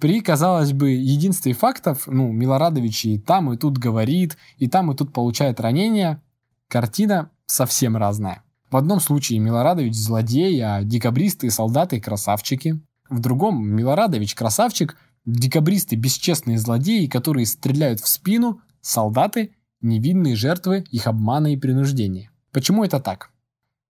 при, 0.01 0.23
казалось 0.23 0.73
бы, 0.73 0.93
единстве 0.93 1.53
фактов, 1.53 2.05
ну, 2.07 2.33
Милорадович 2.33 3.05
и 3.05 3.19
там, 3.19 3.53
и 3.53 3.59
тут 3.59 3.77
говорит, 3.77 4.39
и 4.57 4.67
там, 4.67 4.91
и 4.91 4.97
тут 4.97 5.13
получает 5.13 5.61
ранение, 5.61 6.23
картина 6.69 7.31
совсем 7.45 7.95
разная. 7.95 8.43
В 8.71 8.79
одном 8.79 9.01
случае 9.01 9.41
Милорадович 9.41 9.95
злодей, 9.95 10.59
а 10.65 10.83
декабристы 10.83 11.49
и 11.49 11.51
солдаты 11.51 12.01
красавчики. 12.01 12.81
В 13.11 13.21
другом 13.21 13.63
Милорадович 13.69 14.35
красавчик, 14.35 14.97
декабристы 15.27 15.97
бесчестные 15.97 16.59
злодеи, 16.59 17.09
которые 17.09 17.45
стреляют 17.45 18.01
в 18.01 18.09
спину, 18.09 18.63
солдаты 18.81 19.53
невинные 19.80 20.37
жертвы 20.37 20.85
их 20.90 21.06
обмана 21.06 21.52
и 21.52 21.56
принуждения. 21.56 22.30
Почему 22.52 22.85
это 22.85 23.00
так? 23.00 23.30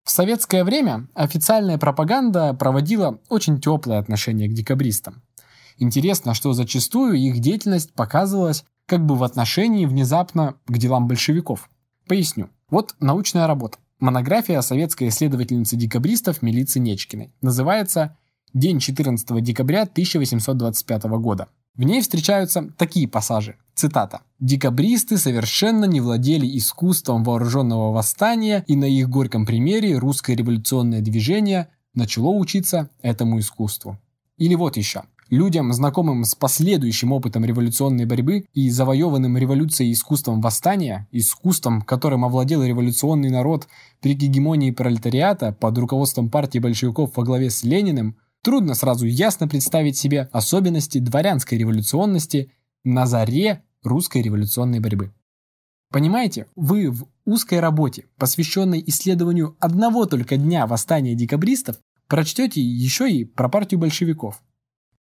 В 0.03 0.11
советское 0.11 0.63
время 0.63 1.07
официальная 1.13 1.77
пропаганда 1.77 2.53
проводила 2.53 3.19
очень 3.29 3.59
теплое 3.59 3.99
отношение 3.99 4.47
к 4.47 4.53
декабристам. 4.53 5.23
Интересно, 5.77 6.33
что 6.33 6.53
зачастую 6.53 7.15
их 7.15 7.39
деятельность 7.39 7.93
показывалась 7.93 8.65
как 8.85 9.05
бы 9.05 9.15
в 9.15 9.23
отношении 9.23 9.85
внезапно 9.85 10.55
к 10.67 10.77
делам 10.77 11.07
большевиков. 11.07 11.69
Поясню. 12.07 12.49
Вот 12.69 12.95
научная 12.99 13.47
работа. 13.47 13.79
Монография 13.99 14.61
советской 14.61 15.07
исследовательницы 15.07 15.75
декабристов 15.75 16.41
Милицы 16.41 16.79
Нечкиной. 16.79 17.33
Называется 17.41 18.17
«День 18.53 18.79
14 18.79 19.41
декабря 19.41 19.83
1825 19.83 21.03
года». 21.19 21.47
В 21.77 21.83
ней 21.83 22.01
встречаются 22.01 22.69
такие 22.77 23.07
пассажи. 23.07 23.57
Цитата. 23.73 24.21
«Декабристы 24.39 25.17
совершенно 25.17 25.83
не 25.83 25.99
владели 25.99 26.57
искусством 26.57 27.25
вооруженного 27.25 27.91
восстания, 27.91 28.63
и 28.67 28.77
на 28.77 28.85
их 28.85 29.09
горьком 29.09 29.45
примере 29.45 29.97
русское 29.97 30.35
революционное 30.35 31.01
движение 31.01 31.67
начало 31.93 32.29
учиться 32.29 32.89
этому 33.01 33.39
искусству». 33.39 33.99
Или 34.37 34.55
вот 34.55 34.77
еще. 34.77 35.03
Людям, 35.29 35.73
знакомым 35.73 36.23
с 36.23 36.35
последующим 36.35 37.11
опытом 37.11 37.43
революционной 37.43 38.05
борьбы 38.05 38.45
и 38.53 38.69
завоеванным 38.69 39.37
революцией 39.37 39.91
искусством 39.91 40.39
восстания, 40.39 41.07
искусством, 41.11 41.81
которым 41.81 42.23
овладел 42.23 42.63
революционный 42.63 43.31
народ 43.31 43.67
при 44.01 44.13
гегемонии 44.13 44.69
пролетариата 44.69 45.51
под 45.51 45.77
руководством 45.79 46.29
партии 46.29 46.59
большевиков 46.59 47.17
во 47.17 47.23
главе 47.23 47.49
с 47.49 47.63
Лениным, 47.63 48.17
трудно 48.45 48.75
сразу 48.75 49.07
ясно 49.07 49.47
представить 49.47 49.97
себе 49.97 50.29
особенности 50.31 50.99
дворянской 50.99 51.57
революционности 51.57 52.51
на 52.83 53.07
заре 53.07 53.63
русской 53.81 54.21
революционной 54.21 54.79
борьбы. 54.79 55.11
Понимаете, 55.91 56.45
вы 56.55 56.91
в 56.91 57.07
узкой 57.25 57.59
работе, 57.59 58.05
посвященной 58.19 58.83
исследованию 58.85 59.57
одного 59.59 60.05
только 60.05 60.37
дня 60.37 60.67
восстания 60.67 61.15
декабристов, 61.15 61.77
прочтете 62.07 62.61
еще 62.61 63.11
и 63.11 63.25
про 63.25 63.49
партию 63.49 63.79
большевиков. 63.79 64.39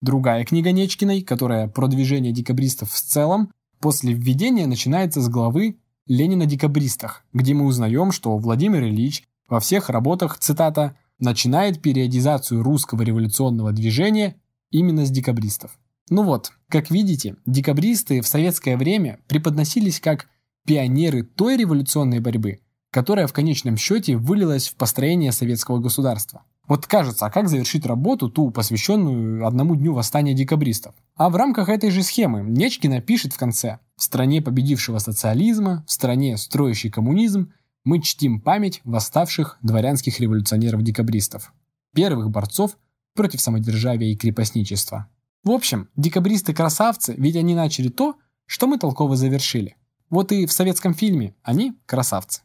Другая 0.01 0.45
книга 0.45 0.71
Нечкиной, 0.71 1.23
которая 1.23 1.67
про 1.67 1.89
движение 1.89 2.33
декабристов 2.33 2.93
в 2.93 3.01
целом, 3.01 3.51
после 3.81 4.13
введения 4.13 4.69
начинается 4.69 5.21
с 5.21 5.29
главы 5.29 5.79
«Ленин 6.07 6.43
о 6.43 6.47
декабристах», 6.47 7.25
где 7.33 7.55
мы 7.55 7.67
узнаем, 7.67 8.13
что 8.13 8.39
Владимир 8.39 8.85
Ильич 8.85 9.25
во 9.49 9.59
всех 9.59 9.91
работах, 9.91 10.39
цитата, 10.39 10.97
начинает 11.23 11.81
периодизацию 11.81 12.63
русского 12.63 13.03
революционного 13.03 13.73
движения 13.73 14.37
именно 14.71 15.07
с 15.07 15.11
декабристов. 15.11 15.79
Ну 16.11 16.25
вот, 16.25 16.51
как 16.69 16.91
видите, 16.91 17.37
декабристы 17.47 18.21
в 18.21 18.27
советское 18.27 18.77
время 18.77 19.21
преподносились 19.29 20.01
как 20.01 20.27
пионеры 20.67 21.23
той 21.23 21.57
революционной 21.57 22.19
борьбы, 22.19 22.61
которая 22.91 23.29
в 23.29 23.33
конечном 23.33 23.77
счете 23.77 24.17
вылилась 24.17 24.69
в 24.69 24.75
построение 24.75 25.31
советского 25.31 25.79
государства. 25.79 26.43
Вот 26.67 26.87
кажется, 26.87 27.27
а 27.27 27.31
как 27.31 27.49
завершить 27.49 27.87
работу, 27.87 28.29
ту, 28.29 28.51
посвященную 28.51 29.47
одному 29.47 29.77
дню 29.77 29.95
восстания 29.95 30.35
декабристов? 30.35 30.95
А 31.15 31.31
в 31.31 31.37
рамках 31.37 31.69
этой 31.69 31.91
же 31.91 32.03
схемы 32.03 32.43
Нечкина 32.43 33.01
пишет 33.01 33.33
в 33.33 33.39
конце 33.39 33.79
«В 33.97 34.03
стране 34.03 34.43
победившего 34.43 34.99
социализма, 34.99 35.85
в 35.87 35.93
стране 35.93 36.37
строящей 36.37 36.91
коммунизм, 36.91 37.53
мы 37.85 38.01
чтим 38.01 38.41
память 38.41 38.81
восставших 38.85 39.59
дворянских 39.63 40.21
революционеров-декабристов, 40.21 41.53
первых 41.95 42.31
борцов 42.31 42.77
против 43.15 43.41
самодержавия 43.41 44.13
и 44.13 44.17
крепостничества». 44.17 45.09
В 45.45 45.51
общем, 45.51 45.89
декабристы-красавцы, 45.97 47.15
ведь 47.19 47.35
они 47.35 47.55
начали 47.57 47.89
то, 47.89 48.15
что 48.47 48.69
мы 48.69 48.79
толково 48.79 49.17
завершили. 49.17 49.77
Вот 50.09 50.31
и 50.31 50.47
в 50.47 50.53
советском 50.53 50.95
фильме 50.95 51.35
они 51.43 51.73
красавцы. 51.87 52.43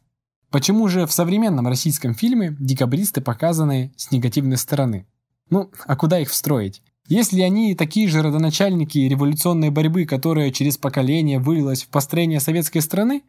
Почему 0.50 0.88
же 0.88 1.06
в 1.06 1.12
современном 1.12 1.68
российском 1.68 2.14
фильме 2.14 2.56
декабристы 2.58 3.20
показаны 3.20 3.92
с 3.96 4.10
негативной 4.10 4.56
стороны? 4.56 5.06
Ну, 5.50 5.70
а 5.86 5.94
куда 5.94 6.18
их 6.18 6.30
встроить? 6.30 6.82
Если 7.06 7.40
они 7.40 7.74
такие 7.74 8.08
же 8.08 8.22
родоначальники 8.22 8.98
революционной 8.98 9.70
борьбы, 9.70 10.04
которая 10.04 10.50
через 10.50 10.76
поколение 10.76 11.38
вылилась 11.38 11.84
в 11.84 11.88
построение 11.88 12.40
советской 12.40 12.80
страны, 12.80 13.22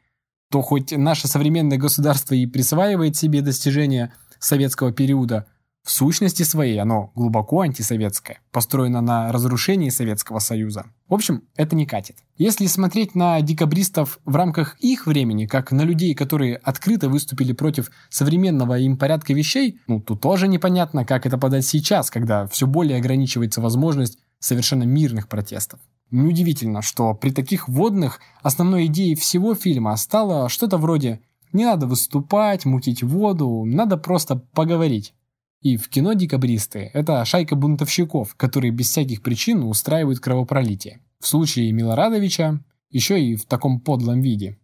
то 0.51 0.61
хоть 0.61 0.91
наше 0.91 1.27
современное 1.27 1.77
государство 1.77 2.33
и 2.33 2.45
присваивает 2.45 3.15
себе 3.15 3.41
достижения 3.41 4.13
советского 4.39 4.91
периода– 4.91 5.45
в 5.83 5.91
сущности 5.91 6.43
своей 6.43 6.79
оно 6.79 7.11
глубоко 7.15 7.61
антисоветское, 7.61 8.41
построено 8.51 9.01
на 9.01 9.31
разрушении 9.31 9.89
Советского 9.89 10.39
Союза. 10.39 10.85
В 11.07 11.13
общем, 11.13 11.43
это 11.55 11.75
не 11.75 11.85
катит. 11.85 12.17
Если 12.37 12.67
смотреть 12.67 13.15
на 13.15 13.41
декабристов 13.41 14.19
в 14.25 14.35
рамках 14.35 14.75
их 14.79 15.07
времени, 15.07 15.45
как 15.47 15.71
на 15.71 15.81
людей, 15.81 16.13
которые 16.13 16.57
открыто 16.57 17.09
выступили 17.09 17.53
против 17.53 17.89
современного 18.09 18.77
им 18.77 18.97
порядка 18.97 19.33
вещей, 19.33 19.79
ну, 19.87 19.99
то 19.99 20.15
тоже 20.15 20.47
непонятно, 20.47 21.05
как 21.05 21.25
это 21.25 21.37
подать 21.37 21.65
сейчас, 21.65 22.11
когда 22.11 22.45
все 22.47 22.67
более 22.67 22.99
ограничивается 22.99 23.61
возможность 23.61 24.19
совершенно 24.39 24.83
мирных 24.83 25.27
протестов. 25.27 25.79
Неудивительно, 26.11 26.81
что 26.81 27.13
при 27.13 27.29
таких 27.29 27.67
водных 27.67 28.19
основной 28.41 28.87
идеей 28.87 29.15
всего 29.15 29.53
фильма 29.53 29.95
стало 29.95 30.49
что-то 30.49 30.77
вроде 30.77 31.21
«не 31.53 31.65
надо 31.65 31.85
выступать, 31.85 32.65
мутить 32.65 33.03
воду, 33.03 33.63
надо 33.65 33.97
просто 33.97 34.35
поговорить». 34.35 35.13
И 35.61 35.77
в 35.77 35.89
кино 35.89 36.13
«Декабристы»— 36.13 36.89
это 36.93 37.23
шайка 37.25 37.55
бунтовщиков, 37.55 38.33
которые 38.35 38.71
без 38.71 38.89
всяких 38.89 39.21
причин 39.21 39.63
устраивают 39.63 40.19
кровопролитие. 40.19 41.01
В 41.19 41.27
случае 41.27 41.71
Милорадовича 41.73 42.59
еще 42.89 43.21
и 43.21 43.35
в 43.35 43.45
таком 43.45 43.79
подлом 43.79 44.21
виде. 44.21 44.57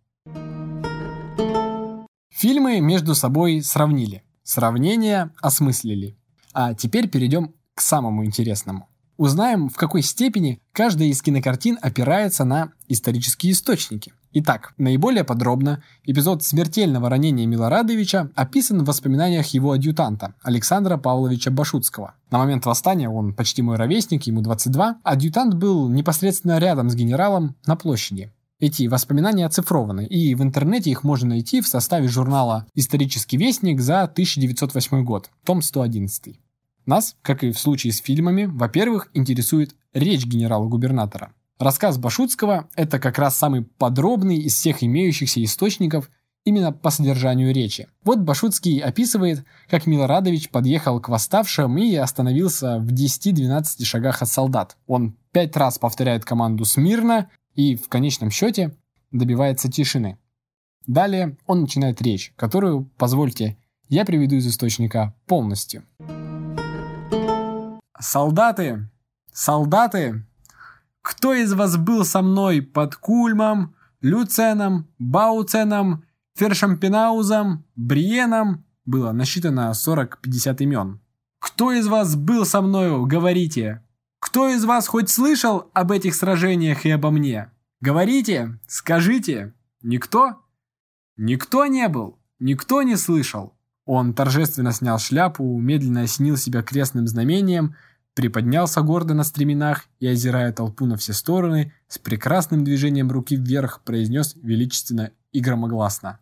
Фильмы 2.29 2.79
между 2.79 3.13
собой 3.13 3.61
сравнили. 3.61 4.23
Сравнения 4.43 5.31
осмыслили. 5.41 6.17
А 6.53 6.73
теперь 6.73 7.07
перейдем 7.07 7.53
к 7.73 7.81
самому 7.81 8.25
интересному. 8.25 8.87
Узнаем, 9.17 9.69
в 9.69 9.75
какой 9.75 10.01
степени 10.01 10.60
каждая 10.72 11.07
из 11.10 11.22
кинокартин 11.22 11.77
опирается 11.81 12.43
на 12.45 12.72
исторические 12.88 13.53
источники– 13.53 14.13
Итак, 14.38 14.74
наиболее 14.77 15.24
подробно 15.24 15.81
эпизод 16.03 16.43
смертельного 16.43 17.10
ранения 17.10 17.45
Милорадовича 17.45 18.31
описан 18.36 18.84
в 18.84 18.86
воспоминаниях 18.86 19.48
его 19.53 19.72
адъютанта 19.72 20.36
Александра 20.43 20.98
Павловича 20.98 21.51
Башутского. 21.51 22.15
На 22.31 22.39
момент 22.39 22.65
восстания 22.65 23.10
он 23.10 23.34
почти 23.34 23.62
мой 23.62 23.77
ровесник, 23.77 24.24
ему 24.24 24.41
22. 24.41 24.98
Адъютант 25.03 25.53
был 25.53 25.88
непосредственно 25.88 26.57
рядом 26.57 26.89
с 26.89 26.95
генералом 26.95 27.55
на 27.65 27.77
площади. 27.77 28.34
Эти 28.60 28.88
воспоминания 28.88 29.45
оцифрованы, 29.45 30.05
и 30.05 30.36
в 30.36 30.43
интернете 30.43 30.89
их 30.89 31.05
можно 31.05 31.29
найти 31.29 31.62
в 31.62 31.67
составе 31.69 32.10
журнала 32.10 32.65
«Исторический 32.74 33.38
вестник» 33.38 33.79
за 33.79 34.01
1908 34.01 35.05
год, 35.05 35.29
том 35.45 35.62
111. 35.62 36.41
Нас, 36.86 37.15
как 37.22 37.44
и 37.44 37.51
в 37.51 37.60
случае 37.60 37.94
с 37.94 38.00
фильмами, 38.00 38.46
во-первых, 38.46 39.10
интересует 39.13 39.75
речь 39.94 40.25
генерала-губернатора. 40.25 41.32
Рассказ 41.58 41.98
Башутского– 41.98 42.70
это 42.75 43.00
как 43.00 43.18
раз 43.18 43.38
самый 43.38 43.63
подробный 43.63 44.38
из 44.38 44.54
всех 44.56 44.84
имеющихся 44.84 45.44
источников 45.44 46.12
именно 46.44 46.72
по 46.72 46.92
содержанию 46.92 47.54
речи. 47.54 47.88
Вот 48.04 48.20
Башутский 48.20 48.80
описывает, 48.80 49.44
как 49.68 49.88
Милорадович 49.88 50.50
подъехал 50.50 51.00
к 51.00 51.10
восставшим 51.10 51.77
и 51.77 51.96
остановился 51.96 52.77
в 52.80 52.94
10-12 52.94 53.84
шагах 53.84 54.22
от 54.22 54.30
солдат. 54.30 54.77
Он 54.86 55.15
пять 55.32 55.58
раз 55.58 55.80
повторяет 55.80 56.24
команду 56.24 56.65
«Смирно» 56.65 57.30
и 57.56 57.75
в 57.75 57.89
конечном 57.89 58.30
счете 58.30 58.75
добивается 59.12 59.72
тишины. 59.72 60.20
Далее 60.86 61.38
он 61.48 61.62
начинает 61.62 62.01
речь, 62.01 62.32
которую, 62.36 62.92
позвольте, 62.98 63.58
я 63.88 64.06
приведу 64.06 64.36
из 64.36 64.46
источника 64.46 65.15
полностью. 65.25 65.84
Солдаты! 68.07 68.88
Солдаты! 69.33 70.24
Кто 71.01 71.33
из 71.33 71.53
вас 71.53 71.75
был 71.75 72.05
со 72.05 72.21
мной 72.21 72.62
под 72.62 72.95
Кульмом, 72.95 73.74
Люценом, 74.00 74.88
Бауценом, 75.00 76.05
Фершампенаузом, 76.35 77.65
Бриеном? 77.75 78.63
Было 78.85 79.12
насчитано 79.12 79.71
40-50 79.71 80.57
имен. 80.59 81.01
Кто 81.39 81.71
из 81.71 81.88
вас 81.88 82.15
был 82.15 82.45
со 82.45 82.62
мною, 82.62 83.07
говорите? 83.07 83.83
Кто 84.19 84.50
из 84.50 84.65
вас 84.65 84.88
хоть 84.88 85.09
слышал 85.09 85.71
об 85.74 85.91
этих 85.91 86.13
сражениях 86.13 86.85
и 86.85 86.91
обо 86.91 87.09
мне? 87.09 87.50
Говорите, 87.81 88.59
скажите. 88.67 89.55
Никто? 89.81 90.43
Никто 91.17 91.65
не 91.65 91.88
был, 91.88 92.19
никто 92.38 92.83
не 92.83 92.97
слышал. 92.97 93.55
Он 93.85 94.13
торжественно 94.13 94.71
снял 94.71 95.00
шляпу, 95.00 95.57
медленно 95.59 96.01
осенил 96.01 96.38
себя 96.38 96.62
крестным 96.62 97.07
знамением, 97.07 97.75
приподнялся 98.15 98.81
гордо 98.81 99.13
на 99.13 99.24
стременах 99.24 99.86
и, 100.00 100.07
озирая 100.07 100.51
толпу 100.51 100.86
на 100.86 100.98
все 100.98 101.13
стороны, 101.13 101.74
с 101.88 102.00
прекрасным 102.00 102.63
движением 102.63 103.12
руки 103.12 103.36
вверх 103.36 103.84
произнес 103.84 104.36
величественно 104.36 105.12
и 105.31 105.41
громогласно. 105.41 106.19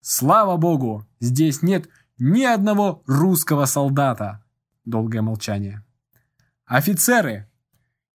«Слава 0.00 0.56
Богу! 0.56 1.06
Здесь 1.20 1.62
нет 1.62 1.88
ни 2.18 2.42
одного 2.42 3.02
русского 3.06 3.66
солдата!» 3.66 4.42
Долгое 4.84 5.20
молчание. 5.20 5.84
«Офицеры! 6.64 7.48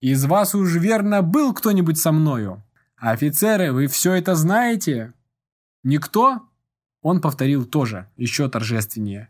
Из 0.00 0.25
вас 0.25 0.54
уж 0.54 0.75
верно 0.76 1.22
был 1.22 1.52
кто-нибудь 1.52 1.99
со 1.99 2.10
мною? 2.10 2.64
Офицеры, 2.96 3.72
вы 3.72 3.87
все 3.87 4.14
это 4.14 4.34
знаете?» 4.34 5.12
«Никто?» 5.82 6.49
Он 7.02 7.20
повторил 7.20 7.64
тоже, 7.64 8.08
еще 8.16 8.49
торжественнее. 8.49 9.28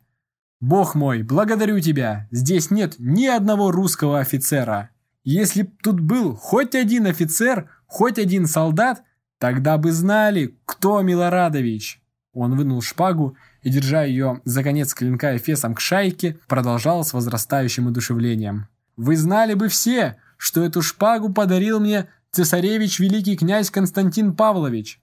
«Бог 0.60 0.94
мой, 0.94 1.22
благодарю 1.22 1.80
тебя! 1.80 2.28
Здесь 2.30 2.70
нет 2.70 2.96
ни 2.98 3.26
одного 3.26 3.70
русского 3.70 4.20
офицера. 4.20 4.90
Если 5.24 5.62
б 5.62 5.70
тут 5.82 6.00
был 6.00 6.36
хоть 6.36 6.74
один 6.74 7.06
офицер, 7.06 7.70
хоть 7.86 8.18
один 8.18 8.46
солдат, 8.46 9.02
тогда 9.38 9.78
бы 9.78 9.90
знали, 9.90 10.58
кто 10.66 11.00
Милорадович!» 11.00 12.02
Он 12.34 12.56
вынул 12.56 12.82
шпагу 12.82 13.36
и, 13.62 13.70
держа 13.70 14.04
ее 14.04 14.42
за 14.44 14.62
конец 14.62 14.92
клинка 14.92 15.36
эфесом 15.36 15.74
к 15.74 15.80
шайке, 15.80 16.38
продолжал 16.46 17.04
с 17.04 17.14
возрастающим 17.14 17.88
одушевлением. 17.88 18.68
«Вы 18.96 19.16
знали 19.16 19.54
бы 19.54 19.68
все, 19.68 20.16
что 20.36 20.62
эту 20.62 20.82
шпагу 20.82 21.32
подарил 21.32 21.80
мне 21.80 22.08
цесаревич 22.32 23.00
великий 23.00 23.36
князь 23.36 23.70
Константин 23.70 24.34
Павлович. 24.34 25.00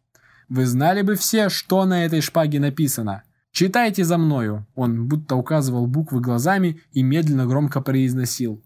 Вы 0.49 0.67
знали 0.67 1.01
бы 1.01 1.15
все, 1.15 1.49
что 1.49 1.83
на 1.85 2.05
этой 2.05 2.21
шпаге 2.21 2.59
написано. 2.59 3.23
Читайте 3.57 4.03
за 4.03 4.19
мною. 4.19 4.67
Он 4.75 5.07
будто 5.07 5.35
указывал 5.35 5.87
буквы 5.87 6.21
глазами 6.21 6.79
и 6.91 7.01
медленно 7.01 7.47
громко 7.47 7.81
произносил. 7.81 8.63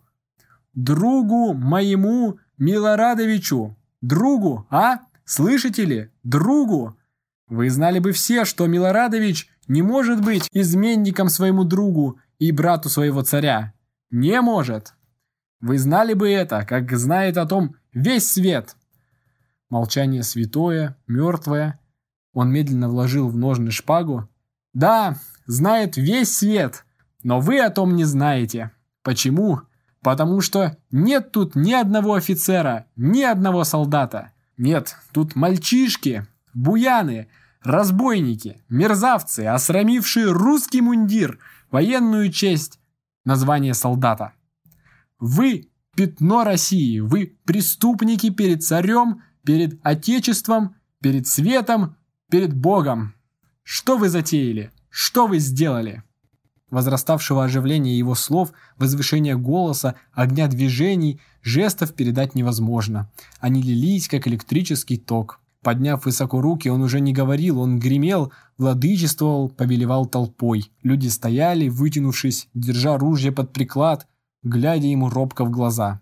Другу 0.73 1.53
моему 1.53 2.39
Милорадовичу. 2.57 3.77
Другу, 4.01 4.67
а? 4.69 4.99
Слышите 5.23 5.85
ли? 5.85 6.09
Другу. 6.23 6.97
Вы 7.47 7.69
знали 7.69 7.99
бы 7.99 8.11
все, 8.11 8.43
что 8.43 8.67
Милорадович 8.67 9.47
не 9.69 9.81
может 9.81 10.21
быть 10.21 10.49
изменником 10.51 11.29
своему 11.29 11.63
другу 11.63 12.19
и 12.37 12.51
брату 12.51 12.89
своего 12.89 13.21
царя. 13.21 13.73
Не 14.09 14.41
может. 14.41 14.93
Вы 15.61 15.77
знали 15.77 16.13
бы 16.15 16.29
это, 16.29 16.65
как 16.65 16.91
знает 16.97 17.37
о 17.37 17.45
том 17.45 17.77
весь 17.93 18.29
свет. 18.29 18.75
Молчание 19.69 20.21
святое, 20.21 20.97
мертвое. 21.07 21.79
Он 22.33 22.51
медленно 22.51 22.89
вложил 22.89 23.29
в 23.29 23.37
ножны 23.37 23.71
шпагу. 23.71 24.27
«Да, 24.73 25.17
знает 25.45 25.97
весь 25.97 26.37
свет, 26.37 26.85
но 27.23 27.39
вы 27.39 27.59
о 27.59 27.69
том 27.69 27.95
не 27.95 28.05
знаете. 28.05 28.71
Почему? 29.03 29.61
Потому 30.01 30.41
что 30.41 30.77
нет 30.91 31.31
тут 31.31 31.55
ни 31.55 31.73
одного 31.73 32.15
офицера, 32.15 32.87
ни 32.95 33.21
одного 33.21 33.63
солдата. 33.63 34.31
Нет, 34.57 34.95
тут 35.11 35.35
мальчишки, 35.35 36.25
буяны, 36.53 37.27
разбойники, 37.63 38.61
мерзавцы, 38.69 39.41
осрамившие 39.41 40.31
русский 40.31 40.81
мундир, 40.81 41.39
военную 41.69 42.31
честь, 42.31 42.79
название 43.25 43.73
солдата. 43.73 44.33
Вы– 45.19 45.69
пятно 45.95 46.43
России, 46.43 46.99
вы– 46.99 47.37
преступники 47.45 48.29
перед 48.29 48.63
царем, 48.63 49.21
перед 49.45 49.79
Отечеством, 49.83 50.75
перед 51.01 51.27
светом, 51.27 51.97
перед 52.29 52.55
Богом. 52.55 53.13
Что 53.73 53.95
вы 53.95 54.09
затеяли? 54.09 54.69
Что 54.89 55.27
вы 55.27 55.39
сделали? 55.39 56.03
Возраставшего 56.71 57.45
оживления 57.45 57.97
его 57.97 58.15
слов, 58.15 58.51
возвышения 58.77 59.37
голоса, 59.37 59.95
огня 60.11 60.49
движений, 60.49 61.21
жестов 61.41 61.93
передать 61.93 62.35
невозможно. 62.35 63.09
Они 63.39 63.61
лились, 63.61 64.09
как 64.09 64.27
электрический 64.27 64.97
ток. 64.97 65.39
Подняв 65.63 66.03
высоко 66.03 66.41
руки, 66.41 66.67
он 66.67 66.81
уже 66.81 66.99
не 66.99 67.13
говорил, 67.13 67.61
он 67.61 67.79
гремел, 67.79 68.33
владычествовал, 68.57 69.47
повелевал 69.47 70.05
толпой. 70.05 70.69
Люди 70.83 71.07
стояли, 71.07 71.69
вытянувшись, 71.69 72.49
держа 72.53 72.97
ружье 72.97 73.31
под 73.31 73.53
приклад, 73.53 74.05
глядя 74.43 74.87
ему 74.87 75.07
робко 75.09 75.45
в 75.45 75.49
глаза. 75.49 76.01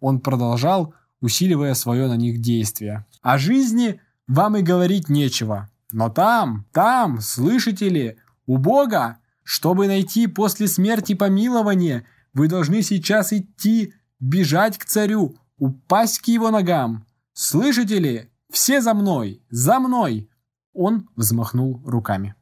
Он 0.00 0.18
продолжал, 0.18 0.94
усиливая 1.20 1.74
свое 1.74 2.08
на 2.08 2.16
них 2.16 2.40
действие. 2.40 3.04
О 3.20 3.36
жизни 3.36 4.00
вам 4.26 4.56
и 4.56 4.62
говорить 4.62 5.10
нечего. 5.10 5.68
Но 5.92 6.08
там, 6.08 6.66
там, 6.72 7.20
слышите 7.20 7.88
ли, 7.88 8.16
у 8.46 8.58
Бога, 8.58 9.18
чтобы 9.44 9.86
найти 9.86 10.26
после 10.26 10.66
смерти 10.66 11.14
помилование, 11.14 12.06
вы 12.32 12.48
должны 12.48 12.82
сейчас 12.82 13.32
идти, 13.32 13.94
бежать 14.18 14.78
к 14.78 14.84
царю, 14.84 15.36
упасть 15.58 16.20
к 16.20 16.28
его 16.28 16.50
ногам. 16.50 17.06
Слышите 17.34 17.98
ли? 17.98 18.30
Все 18.50 18.80
за 18.80 18.94
мной, 18.94 19.42
за 19.50 19.80
мной!» 19.80 20.28
Он 20.74 21.08
взмахнул 21.16 21.82
руками. 21.84 22.34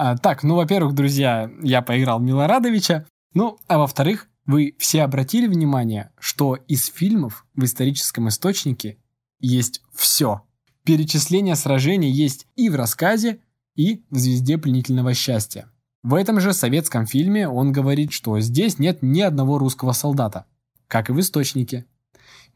А, 0.00 0.16
так, 0.16 0.44
ну, 0.44 0.54
во-первых, 0.54 0.94
друзья, 0.94 1.50
я 1.60 1.82
поиграл 1.82 2.20
Милорадовича. 2.20 3.06
Ну, 3.34 3.58
а 3.66 3.78
во-вторых, 3.78 4.28
вы 4.46 4.76
все 4.78 5.02
обратили 5.02 5.48
внимание, 5.48 6.12
что 6.20 6.54
из 6.54 6.86
фильмов 6.86 7.44
в 7.54 7.64
историческом 7.64 8.28
источнике 8.28 8.98
есть 9.40 9.82
все. 9.92 10.42
Перечисление 10.88 11.54
сражений 11.54 12.10
есть 12.10 12.46
и 12.56 12.70
в 12.70 12.74
рассказе, 12.74 13.40
и 13.76 14.06
в 14.08 14.16
«Звезде 14.16 14.56
пленительного 14.56 15.12
счастья». 15.12 15.70
В 16.02 16.14
этом 16.14 16.40
же 16.40 16.54
советском 16.54 17.04
фильме 17.04 17.46
он 17.46 17.72
говорит, 17.72 18.10
что 18.10 18.40
здесь 18.40 18.78
нет 18.78 19.02
ни 19.02 19.20
одного 19.20 19.58
русского 19.58 19.92
солдата, 19.92 20.46
как 20.86 21.10
и 21.10 21.12
в 21.12 21.20
источнике. 21.20 21.84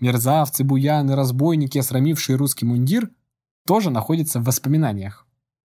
Мерзавцы, 0.01 0.65
буяны, 0.65 1.15
разбойники, 1.15 1.77
осрамившие 1.77 2.37
русский 2.37 2.65
мундир, 2.65 3.11
тоже 3.67 3.91
находятся 3.91 4.41
в 4.41 4.45
воспоминаниях. 4.45 5.27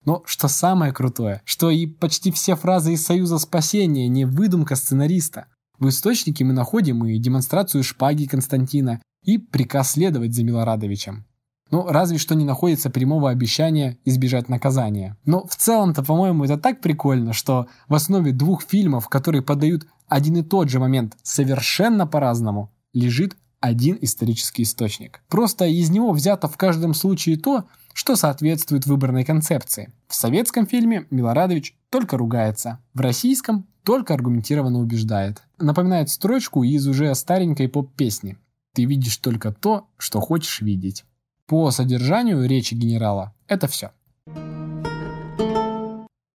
Но 0.04 0.22
что 0.26 0.50
самое 0.50 0.92
крутое, 0.92 1.42
что 1.46 1.70
и 1.70 1.86
почти 1.86 2.30
все 2.30 2.58
фразы 2.58 2.92
из 2.92 3.06
Союза 3.06 3.38
спасения 3.38 4.10
не 4.10 4.26
выдумка 4.26 4.76
сценариста, 4.76 5.46
в 5.78 5.88
источнике 5.88 6.44
мы 6.44 6.52
находим 6.52 7.06
и 7.06 7.20
демонстрацию 7.20 7.86
шпаги 7.86 8.26
Константина, 8.26 9.02
и 9.24 9.38
приказ 9.38 9.92
следовать 9.92 10.36
за 10.36 10.44
Милорадовичем. 10.44 11.26
Ну, 11.72 11.86
разве 11.88 12.18
что 12.18 12.36
не 12.36 12.46
находится 12.46 12.90
прямого 12.90 13.30
обещания 13.30 13.98
избежать 14.06 14.50
наказания. 14.50 15.18
Но 15.26 15.46
в 15.46 15.56
целом-то, 15.56 16.04
по-моему, 16.04 16.46
это 16.46 16.58
так 16.58 16.82
прикольно, 16.82 17.34
что 17.34 17.68
в 17.88 17.94
основе 17.94 18.32
двух 18.32 18.64
фильмов, 18.64 19.08
которые 19.08 19.42
подают 19.42 19.88
один 20.08 20.38
и 20.38 20.44
тот 20.44 20.70
же 20.70 20.80
момент 20.80 21.16
совершенно 21.22 22.08
по-разному, 22.08 22.72
лежит 22.94 23.36
один 23.60 23.98
исторический 24.02 24.64
источник. 24.64 25.22
Просто 25.28 25.66
из 25.66 25.90
него 25.90 26.12
взято 26.12 26.48
в 26.48 26.58
каждом 26.58 26.94
случае 26.94 27.38
то, 27.38 27.66
что 27.94 28.16
соответствует 28.16 28.86
выбранной 28.86 29.26
концепции. 29.26 29.94
В 30.08 30.16
советском 30.16 30.66
фильме 30.66 31.06
Милорадович 31.12 31.76
только 31.90 32.18
ругается, 32.18 32.80
в 32.94 33.02
российском 33.02 33.68
только 33.84 34.14
аргументированно 34.14 34.80
убеждает. 34.80 35.42
Напоминает 35.58 36.10
строчку 36.10 36.64
из 36.64 36.88
уже 36.88 37.14
старенькой 37.16 37.68
поп-песни. 37.68 38.38
Ты 38.74 38.86
видишь 38.86 39.18
только 39.18 39.52
то, 39.52 39.88
что 39.98 40.22
хочешь 40.22 40.62
видеть. 40.62 41.04
По 41.50 41.72
содержанию 41.72 42.48
речи 42.48 42.76
генерала 42.76 43.34
это 43.48 43.68
все. 43.68 43.90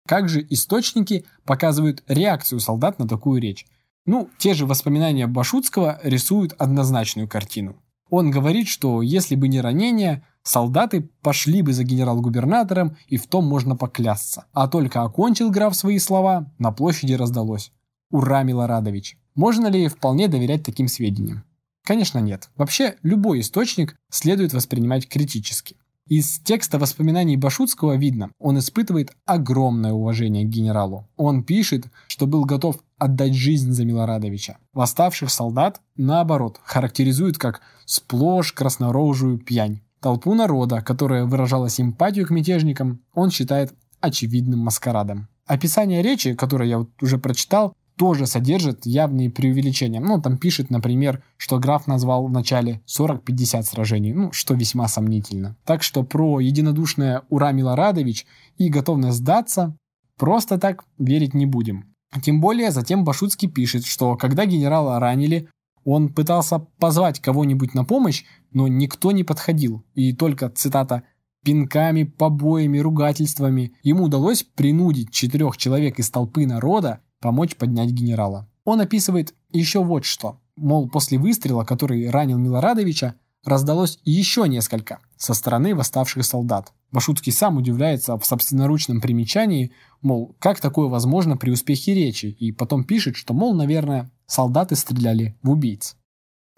Как 0.09 0.29
же 0.29 0.44
источники 0.50 1.24
показывают 1.44 2.03
реакцию 2.09 2.59
солдат 2.59 2.98
на 2.98 3.07
такую 3.07 3.40
речь? 3.40 3.64
Ну, 4.07 4.29
те 4.38 4.55
же 4.55 4.66
воспоминания 4.66 5.29
Башутского 5.29 6.00
рисуют 6.03 6.55
однозначную 6.59 7.29
картину. 7.29 7.77
Он 8.11 8.33
говорит, 8.33 8.66
что 8.66 9.03
если 9.03 9.37
бы 9.37 9.46
не 9.46 9.61
ранение, 9.61 10.27
солдаты 10.42 11.09
пошли 11.22 11.62
бы 11.62 11.72
за 11.72 11.85
генерал-губернатором, 11.85 12.96
и 13.07 13.16
в 13.16 13.29
том 13.29 13.46
можно 13.46 13.77
поклясться. 13.77 14.46
А 14.53 14.66
только 14.66 15.03
окончил 15.03 15.48
граф 15.48 15.77
свои 15.77 16.00
слова, 16.00 16.53
на 16.59 16.72
площади 16.72 17.12
раздалось. 17.12 17.70
Ура, 18.11 18.42
Милорадович! 18.42 19.16
Можно 19.37 19.68
ли 19.68 19.87
вполне 19.87 20.27
доверять 20.27 20.64
таким 20.64 20.88
сведениям? 20.88 21.44
Конечно 21.85 22.18
нет. 22.18 22.49
Вообще, 22.57 22.97
любой 23.03 23.40
источник 23.40 23.94
следует 24.11 24.55
воспринимать 24.55 25.07
критически. 25.07 25.77
Из 26.07 26.38
текста 26.40 26.79
воспоминаний 26.79 27.38
Башутского 27.38 27.97
видно, 27.97 28.31
он 28.38 28.59
испытывает 28.59 29.12
огромное 29.25 29.92
уважение 29.92 30.44
к 30.44 30.49
генералу. 30.49 31.09
Он 31.16 31.42
пишет, 31.42 31.87
что 32.09 32.27
был 32.27 32.44
готов 32.44 32.77
отдать 32.99 33.35
жизнь 33.35 33.73
за 33.73 33.85
Милорадовича. 33.87 34.59
Восставших 34.75 35.31
солдат, 35.31 35.81
наоборот, 35.97 36.61
характеризуют 36.62 37.38
как 37.38 37.62
сплошь 37.87 38.53
краснорожую 38.53 39.38
пьянь. 39.38 39.81
Толпу 40.01 40.35
народа, 40.35 40.83
которая 40.83 41.25
выражала 41.25 41.70
симпатию 41.70 42.27
к 42.27 42.31
мятежникам, 42.31 43.01
он 43.14 43.31
считает 43.31 43.73
очевидным 44.01 44.61
маскарадом. 44.61 45.29
Описание 45.47 46.03
речи, 46.03 46.35
которое 46.35 46.68
я 46.68 46.79
вот 46.79 46.90
уже 47.03 47.16
прочитал, 47.16 47.75
тоже 47.97 48.27
содержит 48.27 48.87
явные 48.87 49.31
преувеличения. 49.31 50.01
Ну, 50.01 50.21
там 50.21 50.37
пишет, 50.37 50.71
например, 50.71 51.23
что 51.37 51.59
граф 51.59 51.87
назвал 51.87 52.27
в 52.27 52.31
начале 52.31 52.81
40-50 52.87 53.63
сражений, 53.63 54.13
ну, 54.13 54.33
что 54.33 54.55
весьма 54.55 54.89
сомнительно. 54.89 55.57
Так 55.65 55.83
что 55.83 56.03
про 56.03 56.41
единодушное 56.41 57.23
«Ура, 57.29 57.53
Милорадович» 57.53 58.27
и 58.59 58.69
готовность 58.69 59.19
сдаться 59.19 59.77
просто 60.19 60.59
так 60.59 60.85
верить 60.99 61.35
не 61.35 61.47
будем. 61.47 61.95
Тем 62.23 62.41
более 62.41 62.71
затем 62.71 63.05
Башутский 63.05 63.49
пишет, 63.49 63.85
что 63.85 64.17
когда 64.17 64.47
генерала 64.47 65.01
ранили, 65.01 65.49
он 65.85 66.09
пытался 66.09 66.61
позвать 66.79 67.21
кого-нибудь 67.21 67.75
на 67.75 67.85
помощь, 67.85 68.25
но 68.53 68.69
никто 68.69 69.13
не 69.13 69.25
подходил. 69.25 69.85
И 69.95 70.13
только, 70.13 70.49
цитата, 70.49 71.03
пинками, 71.45 72.05
побоями, 72.05 72.79
ругательствами 72.79 73.75
ему 73.83 74.05
удалось 74.05 74.43
принудить 74.43 75.11
четырех 75.11 75.57
человек 75.57 75.99
из 75.99 76.11
толпы 76.11 76.47
народа 76.47 77.01
помочь 77.25 77.57
поднять 77.57 77.89
генерала. 77.89 78.47
Он 78.67 78.83
описывает 78.83 79.35
еще 79.51 79.83
вот 79.83 80.05
что. 80.05 80.41
Мол, 80.57 80.91
после 80.91 81.17
выстрела, 81.17 81.65
который 81.65 82.11
ранил 82.11 82.37
Милорадовича, 82.37 83.15
раздалось 83.45 83.99
еще 84.05 84.47
несколько 84.47 84.99
со 85.17 85.33
стороны 85.33 85.75
восставших 85.75 86.23
солдат. 86.23 86.75
Башутский 86.93 87.33
сам 87.33 87.57
удивляется 87.57 88.19
в 88.19 88.27
собственноручном 88.27 89.01
примечании, 89.01 89.73
мол, 90.03 90.37
как 90.39 90.61
такое 90.61 90.89
возможно 90.89 91.39
при 91.39 91.51
успехе 91.51 91.95
речи, 91.95 92.27
и 92.27 92.53
потом 92.53 92.85
пишет, 92.85 93.17
что, 93.17 93.33
мол, 93.33 93.55
наверное, 93.55 94.11
солдаты 94.27 94.77
стреляли 94.77 95.35
в 95.43 95.51
убийц. 95.51 95.97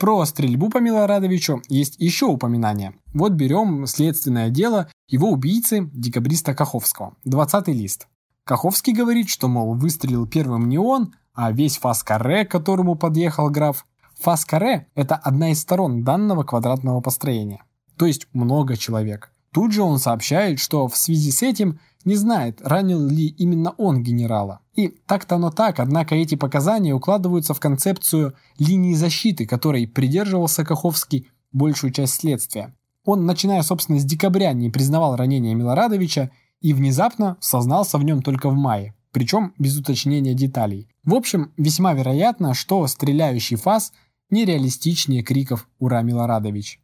Про 0.01 0.25
стрельбу 0.27 0.69
по 0.69 0.79
Милорадовичу 0.79 1.63
есть 1.69 1.95
еще 1.99 2.27
упоминание. 2.27 2.95
Вот 3.15 3.35
берем 3.35 3.87
следственное 3.87 4.51
дело 4.51 4.91
его 5.09 5.31
убийцы, 5.31 5.89
декабриста 5.95 6.55
Каховского. 6.55 7.17
20 7.25 7.69
лист. 7.69 8.09
Каховский 8.47 8.93
говорит, 8.93 9.29
что, 9.29 9.49
мол, 9.49 9.75
выстрелил 9.75 10.25
первым 10.25 10.69
не 10.69 10.79
он, 10.79 11.13
а 11.35 11.51
весь 11.51 11.79
фас-каре, 11.79 12.45
к 12.45 12.51
которому 12.53 12.95
подъехал 12.95 13.51
граф. 13.51 13.85
Фас-каре– 14.21 14.87
это 14.95 15.17
одна 15.17 15.51
из 15.51 15.61
сторон 15.61 16.05
данного 16.05 16.45
квадратного 16.45 17.01
построения, 17.01 17.65
то 17.97 18.07
есть 18.07 18.29
много 18.33 18.77
человек. 18.77 19.33
Тут 19.53 19.73
же 19.73 19.83
он 19.83 19.99
сообщает, 19.99 20.61
что 20.61 20.87
в 20.87 20.97
связи 20.97 21.33
с 21.33 21.43
этим 21.43 21.81
не 22.05 22.15
знает, 22.15 22.61
ранил 22.63 23.05
ли 23.05 23.27
именно 23.27 23.73
он 23.79 24.05
генерала. 24.05 24.61
И 24.77 24.91
так-то 25.09 25.35
оно 25.35 25.51
так, 25.51 25.81
однако 25.81 26.15
эти 26.15 26.37
показания 26.37 26.95
укладываются 26.95 27.53
в 27.53 27.59
концепцию 27.59 28.35
линии 28.61 28.95
защиты, 28.95 29.45
которой 29.45 29.89
придерживался 29.89 30.65
Каховский 30.65 31.29
большую 31.51 31.93
часть 31.93 32.15
следствия. 32.15 32.77
Он, 33.05 33.27
начиная, 33.27 33.63
собственно, 33.63 33.99
с 33.99 34.05
декабря 34.05 34.53
не 34.53 34.71
признавал 34.71 35.17
ранения 35.17 35.55
Милорадовича 35.55 36.31
и 36.67 36.75
внезапно 36.75 37.37
сознался 37.39 37.97
в 37.97 38.03
нем 38.03 38.23
только 38.23 38.51
в 38.51 38.57
мае, 38.57 38.93
причем 39.13 39.55
без 39.57 39.79
уточнения 39.79 40.35
деталей. 40.35 40.89
В 41.05 41.15
общем, 41.15 41.53
весьма 41.57 41.93
вероятно, 41.93 42.55
что 42.55 42.85
стреляющий 42.89 43.57
фас 43.57 43.93
нереалистичнее 44.31 45.23
криков 45.23 45.69
«Ура, 45.79 46.03
Милорадович!». 46.03 46.81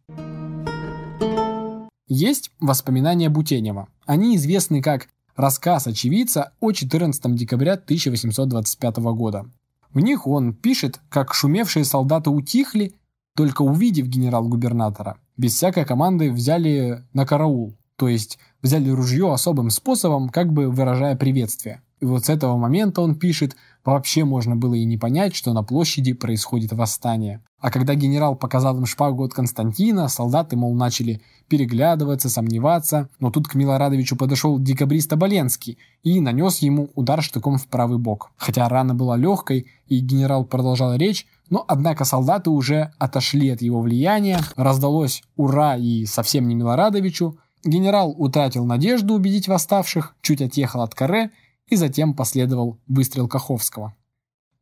Есть 2.06 2.52
воспоминания 2.60 3.28
Бутенева. 3.28 3.88
Они 4.06 4.36
известны 4.36 4.80
как 4.82 5.08
рассказ 5.34 5.88
очевидца 5.88 6.52
о 6.60 6.70
14 6.70 7.34
декабря 7.34 7.72
1825 7.72 8.98
года. 8.98 9.50
В 9.92 9.98
них 9.98 10.28
он 10.28 10.54
пишет, 10.54 11.00
как 11.08 11.34
шумевшие 11.34 11.84
солдаты 11.84 12.30
утихли, 12.30 12.94
только 13.34 13.62
увидев 13.62 14.06
генерал-губернатора, 14.06 15.18
без 15.36 15.56
всякой 15.56 15.84
команды 15.84 16.30
взяли 16.30 17.02
на 17.12 17.26
караул, 17.26 17.74
то 17.96 18.08
есть 18.08 18.38
взяли 18.62 18.90
ружье 18.90 19.32
особым 19.32 19.70
способом, 19.70 20.28
как 20.28 20.52
бы 20.52 20.70
выражая 20.70 21.16
приветствие. 21.16 21.82
И 22.00 22.04
вот 22.04 22.24
с 22.24 22.30
этого 22.30 22.56
момента 22.56 23.00
он 23.00 23.14
пишет, 23.14 23.54
вообще 23.84 24.24
можно 24.24 24.56
было 24.56 24.74
и 24.74 24.84
не 24.84 24.98
понять, 24.98 25.36
что 25.36 25.52
на 25.52 25.62
площади 25.62 26.12
происходит 26.12 26.72
восстание. 26.72 27.40
А 27.60 27.70
когда 27.70 27.94
генерал 27.94 28.34
показал 28.34 28.76
им 28.76 28.86
шпагу 28.86 29.22
от 29.22 29.32
Константина, 29.32 30.08
солдаты, 30.08 30.56
мол, 30.56 30.74
начали 30.74 31.22
переглядываться, 31.46 32.28
сомневаться, 32.28 33.08
но 33.20 33.30
тут 33.30 33.46
к 33.46 33.54
Милорадовичу 33.54 34.16
подошел 34.16 34.58
декабрист 34.58 35.12
Оболенский 35.12 35.78
и 36.02 36.18
нанес 36.18 36.58
ему 36.58 36.90
удар 36.96 37.22
штыком 37.22 37.56
в 37.56 37.68
правый 37.68 37.98
бок. 37.98 38.32
Хотя 38.36 38.68
рана 38.68 38.96
была 38.96 39.16
легкой, 39.16 39.68
и 39.86 40.00
генерал 40.00 40.44
продолжал 40.44 40.96
речь, 40.96 41.26
но 41.50 41.64
однако 41.68 42.04
солдаты 42.04 42.50
уже 42.50 42.92
отошли 42.98 43.50
от 43.50 43.62
его 43.62 43.80
влияния, 43.80 44.40
раздалось 44.56 45.22
«Ура!» 45.36 45.76
и 45.76 46.04
совсем 46.06 46.48
не 46.48 46.56
Милорадовичу, 46.56 47.38
Генерал 47.64 48.14
утратил 48.16 48.64
надежду 48.64 49.14
убедить 49.14 49.48
восставших, 49.48 50.16
чуть 50.20 50.42
отъехал 50.42 50.82
от 50.82 50.94
каре 50.94 51.30
и 51.68 51.76
затем 51.76 52.14
последовал 52.14 52.78
выстрел 52.86 53.28
Каховского. 53.28 53.94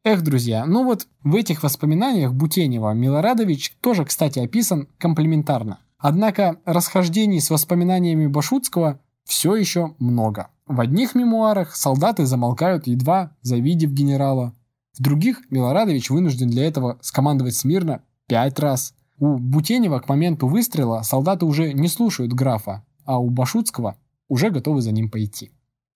Эх, 0.04 0.22
друзья, 0.22 0.64
ну 0.66 0.84
вот 0.84 1.06
в 1.22 1.34
этих 1.34 1.62
воспоминаниях 1.62 2.32
Бутенева 2.32 2.92
Милорадович 2.92 3.76
тоже, 3.80 4.04
кстати, 4.04 4.38
описан 4.38 4.88
комплементарно. 4.98 5.80
Однако 5.98 6.56
расхождений 6.64 7.40
с 7.40 7.50
воспоминаниями 7.50 8.26
Башутского 8.26 9.00
все 9.24 9.54
еще 9.54 9.94
много. 9.98 10.48
В 10.66 10.80
одних 10.80 11.14
мемуарах 11.14 11.76
солдаты 11.76 12.24
замолкают, 12.24 12.86
едва 12.86 13.36
завидев 13.42 13.90
генерала. 13.90 14.54
В 14.96 15.02
других 15.02 15.42
Милорадович 15.50 16.10
вынужден 16.10 16.48
для 16.48 16.64
этого 16.64 16.98
скомандовать 17.02 17.56
смирно 17.56 18.02
пять 18.26 18.58
раз. 18.58 18.94
У 19.18 19.36
Бутенева 19.36 19.98
к 19.98 20.08
моменту 20.08 20.48
выстрела 20.48 21.02
солдаты 21.02 21.44
уже 21.44 21.74
не 21.74 21.88
слушают 21.88 22.32
графа, 22.32 22.84
а 23.10 23.18
у 23.18 23.28
Башутского 23.28 23.96
уже 24.28 24.50
готовы 24.50 24.82
за 24.82 24.92
ним 24.92 25.10
пойти. 25.10 25.50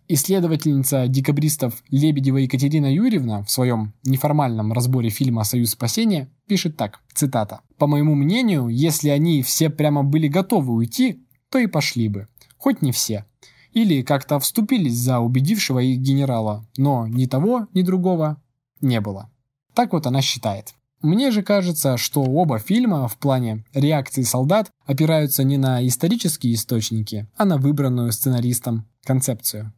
Исследовательница 0.09 1.07
декабристов 1.07 1.85
Лебедева 1.89 2.39
Екатерина 2.39 2.93
Юрьевна 2.93 3.45
в 3.45 3.51
своем 3.53 3.95
неформальном 4.03 4.73
разборе 4.73 5.11
фильма 5.11 5.45
«Союз 5.45 5.71
спасения» 5.71 6.29
пишет 6.49 6.77
так, 6.77 6.99
цитата. 7.15 7.61
«По 7.79 7.87
моему 7.87 8.17
мнению, 8.17 8.67
если 8.67 9.11
они 9.11 9.45
все 9.45 9.71
прямо 9.71 10.03
были 10.03 10.27
готовы 10.27 10.75
уйти, 10.75 11.25
то 11.51 11.59
и 11.59 11.69
пошли 11.69 12.09
бы. 12.09 12.27
Хоть 12.59 12.83
не 12.83 12.91
все. 12.91 13.27
Или 13.73 14.03
как-то 14.03 14.41
вступились 14.41 14.97
за 14.97 15.21
убедившего 15.21 15.79
их 15.79 16.01
генерала, 16.01 16.67
но 16.77 17.07
ни 17.07 17.27
того, 17.27 17.69
ни 17.75 17.83
другого 17.83 18.43
не 18.81 19.01
было». 19.01 19.31
Так 19.73 19.93
вот 19.93 20.09
она 20.09 20.21
считает. 20.21 20.75
Мне 21.05 21.31
же 21.31 21.43
кажется, 21.43 21.99
что 21.99 22.23
оба 22.23 22.59
фильма 22.59 23.09
в 23.09 23.19
плане 23.19 23.63
реакции 23.75 24.23
солдат 24.23 24.71
опираются 24.87 25.45
не 25.45 25.59
на 25.59 25.87
исторические 25.87 26.55
источники, 26.55 27.29
а 27.37 27.45
на 27.45 27.59
выбранную 27.59 28.11
сценаристом 28.11 28.87
концепцию. 29.05 29.75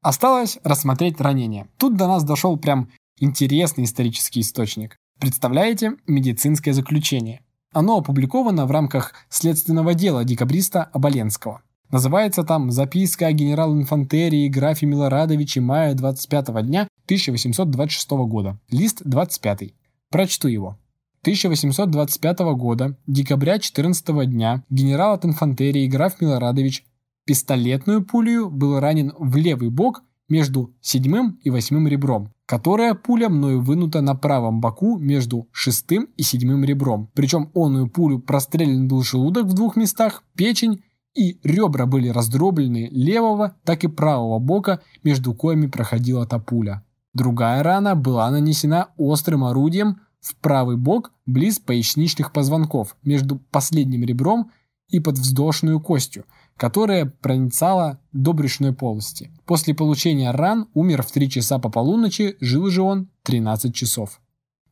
Осталось 0.00 0.58
рассмотреть 0.64 1.20
ранение. 1.20 1.68
Тут 1.76 1.98
до 1.98 2.06
нас 2.06 2.24
дошел 2.24 2.56
прям 2.56 2.88
интересный 3.18 3.84
исторический 3.84 4.40
источник. 4.40 4.96
Представляете 5.20 5.96
медицинское 6.06 6.72
заключение? 6.72 7.42
Оно 7.74 7.98
опубликовано 7.98 8.64
в 8.64 8.70
рамках 8.70 9.12
следственного 9.28 9.92
дела 9.92 10.24
декабриста 10.24 10.84
Оболенского. 10.84 11.60
Называется 11.90 12.44
там 12.44 12.70
«Записка 12.70 13.28
о 13.28 13.32
генерал-инфантерии 13.32 14.48
графе 14.48 14.84
Милорадовиче 14.84 15.62
мая 15.62 15.94
25 15.94 16.66
дня 16.66 16.88
1826 17.06 18.10
года». 18.10 18.58
Лист 18.70 19.00
25. 19.04 19.72
Прочту 20.10 20.48
его. 20.48 20.78
1825 21.22 22.38
года, 22.56 22.96
декабря 23.06 23.58
14 23.58 24.28
дня, 24.30 24.64
генерал 24.68 25.14
от 25.14 25.24
инфантерии 25.24 25.86
граф 25.86 26.20
Милорадович 26.20 26.84
пистолетную 27.24 28.04
пулю 28.04 28.50
был 28.50 28.80
ранен 28.80 29.12
в 29.18 29.36
левый 29.36 29.70
бок 29.70 30.02
между 30.28 30.74
седьмым 30.80 31.38
и 31.42 31.50
восьмым 31.50 31.88
ребром, 31.88 32.32
которая 32.46 32.94
пуля 32.94 33.28
мною 33.28 33.62
вынута 33.62 34.02
на 34.02 34.14
правом 34.14 34.60
боку 34.60 34.98
между 34.98 35.48
шестым 35.52 36.08
и 36.16 36.22
седьмым 36.22 36.64
ребром. 36.64 37.10
Причем 37.14 37.50
онную 37.54 37.88
пулю 37.88 38.18
прострелен 38.18 38.88
был 38.88 39.02
желудок 39.02 39.46
в 39.46 39.54
двух 39.54 39.76
местах, 39.76 40.22
печень 40.36 40.82
и 41.14 41.38
ребра 41.42 41.86
были 41.86 42.08
раздроблены 42.08 42.88
левого, 42.90 43.56
так 43.64 43.84
и 43.84 43.88
правого 43.88 44.38
бока, 44.38 44.80
между 45.02 45.34
коями 45.34 45.66
проходила 45.66 46.26
та 46.26 46.38
пуля. 46.38 46.84
Другая 47.14 47.62
рана 47.62 47.96
была 47.96 48.30
нанесена 48.30 48.88
острым 48.96 49.44
орудием 49.44 50.00
в 50.20 50.36
правый 50.36 50.76
бок 50.76 51.12
близ 51.26 51.58
поясничных 51.58 52.32
позвонков 52.32 52.96
между 53.02 53.38
последним 53.38 54.04
ребром 54.04 54.50
и 54.88 55.00
подвздошную 55.00 55.80
костью, 55.80 56.24
которая 56.56 57.06
проницала 57.06 58.00
до 58.12 58.32
брюшной 58.32 58.72
полости. 58.72 59.30
После 59.44 59.74
получения 59.74 60.30
ран 60.30 60.68
умер 60.74 61.02
в 61.02 61.12
3 61.12 61.30
часа 61.30 61.58
по 61.58 61.70
полуночи, 61.70 62.36
жил 62.40 62.68
же 62.68 62.82
он 62.82 63.08
13 63.24 63.74
часов. 63.74 64.20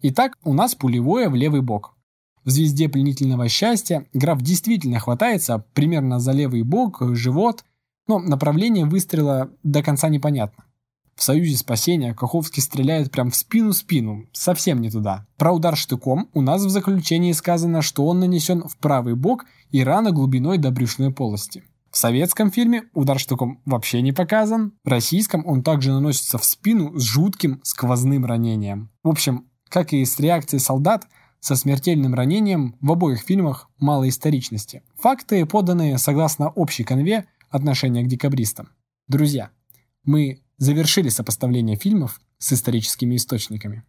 Итак, 0.03 0.37
у 0.45 0.53
нас 0.53 0.75
пулевое 0.75 1.29
в 1.29 1.35
левый 1.35 1.63
бок. 1.63 1.96
В 2.47 2.51
«Звезде 2.51 2.89
пленительного 2.89 3.49
счастья» 3.49 4.07
граф 4.13 4.41
действительно 4.41 5.01
хватается 5.01 5.65
примерно 5.75 6.21
за 6.21 6.31
левый 6.31 6.63
бок, 6.63 7.03
живот, 7.17 7.65
но 8.07 8.21
направление 8.21 8.85
выстрела 8.85 9.51
до 9.65 9.83
конца 9.83 10.09
непонятно. 10.09 10.65
В 11.17 11.25
«Союзе 11.25 11.57
спасения» 11.57 12.15
Каховский 12.15 12.63
стреляет 12.63 13.11
прям 13.11 13.33
в 13.33 13.37
спину-спину, 13.37 14.27
совсем 14.33 14.81
не 14.81 14.93
туда. 14.93 15.27
Про 15.37 15.55
удар 15.55 15.77
штыком 15.77 16.29
у 16.35 16.41
нас 16.41 16.63
в 16.63 16.71
заключении 16.71 17.33
сказано, 17.33 17.83
что 17.83 18.07
он 18.07 18.21
нанесен 18.21 18.63
в 18.63 18.77
правый 18.77 19.17
бок 19.17 19.45
и 19.73 19.83
рана 19.83 20.13
глубиной 20.13 20.59
до 20.59 20.71
брюшной 20.71 21.13
полости. 21.13 21.65
В 21.91 21.97
советском 21.97 22.53
фильме 22.53 22.85
удар 22.95 23.19
штыком 23.19 23.61
вообще 23.65 24.03
не 24.03 24.13
показан. 24.13 24.73
В 24.85 24.89
российском 24.89 25.45
он 25.47 25.65
также 25.65 25.91
наносится 25.91 26.39
в 26.39 26.45
спину 26.45 26.97
с 26.97 27.03
жутким 27.03 27.59
сквозным 27.65 28.25
ранением. 28.25 28.91
В 29.03 29.09
общем, 29.09 29.47
как 29.69 29.93
и 29.93 30.05
с 30.05 30.21
реакцией 30.21 30.61
солдат, 30.61 31.09
со 31.47 31.55
смертельным 31.55 32.13
ранением 32.13 32.75
в 32.81 32.91
обоих 32.91 33.21
фильмах 33.21 33.71
мало 33.79 34.09
историчности. 34.09 34.83
Факты 34.97 35.47
поданы 35.47 35.97
согласно 35.97 36.49
общей 36.49 36.83
конве 36.83 37.27
отношения 37.51 38.03
к 38.03 38.09
декабристам. 38.09 38.71
Друзья, 39.07 39.51
мы 40.03 40.41
завершили 40.59 41.09
сопоставление 41.09 41.77
фильмов 41.77 42.21
с 42.39 42.53
историческими 42.53 43.15
источниками. 43.15 43.85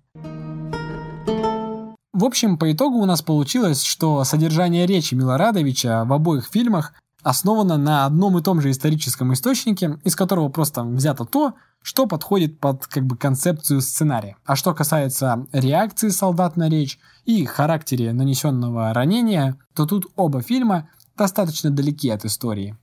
В 2.13 2.23
общем, 2.23 2.59
по 2.59 2.71
итогу 2.71 2.99
у 2.99 3.05
нас 3.05 3.23
получилось, 3.23 3.81
что 3.81 4.23
содержание 4.23 4.85
речи 4.85 5.15
Милорадовича 5.15 6.05
в 6.05 6.13
обоих 6.13 6.45
фильмах 6.45 6.93
основано 7.27 7.77
на 7.77 8.05
одном 8.05 8.37
и 8.37 8.41
том 8.41 8.61
же 8.61 8.71
историческом 8.71 9.33
источнике, 9.33 9.99
из 10.05 10.15
которого 10.15 10.47
просто 10.47 10.85
взято 10.85 11.25
то, 11.25 11.55
что 11.83 12.07
подходит 12.07 12.61
под 12.61 12.87
как 12.87 13.05
бы 13.05 13.17
концепцию 13.17 13.81
сценария. 13.81 14.37
А 14.45 14.55
что 14.55 14.73
касается 14.73 15.45
реакции 15.51 16.07
солдат 16.07 16.55
на 16.55 16.69
речь 16.69 16.99
и 17.25 17.43
характере 17.43 18.13
нанесенного 18.13 18.93
ранения, 18.93 19.57
то 19.75 19.85
тут 19.85 20.07
оба 20.15 20.41
фильма 20.41 20.89
достаточно 21.17 21.69
далеки 21.69 22.09
от 22.09 22.23
истории. 22.23 22.77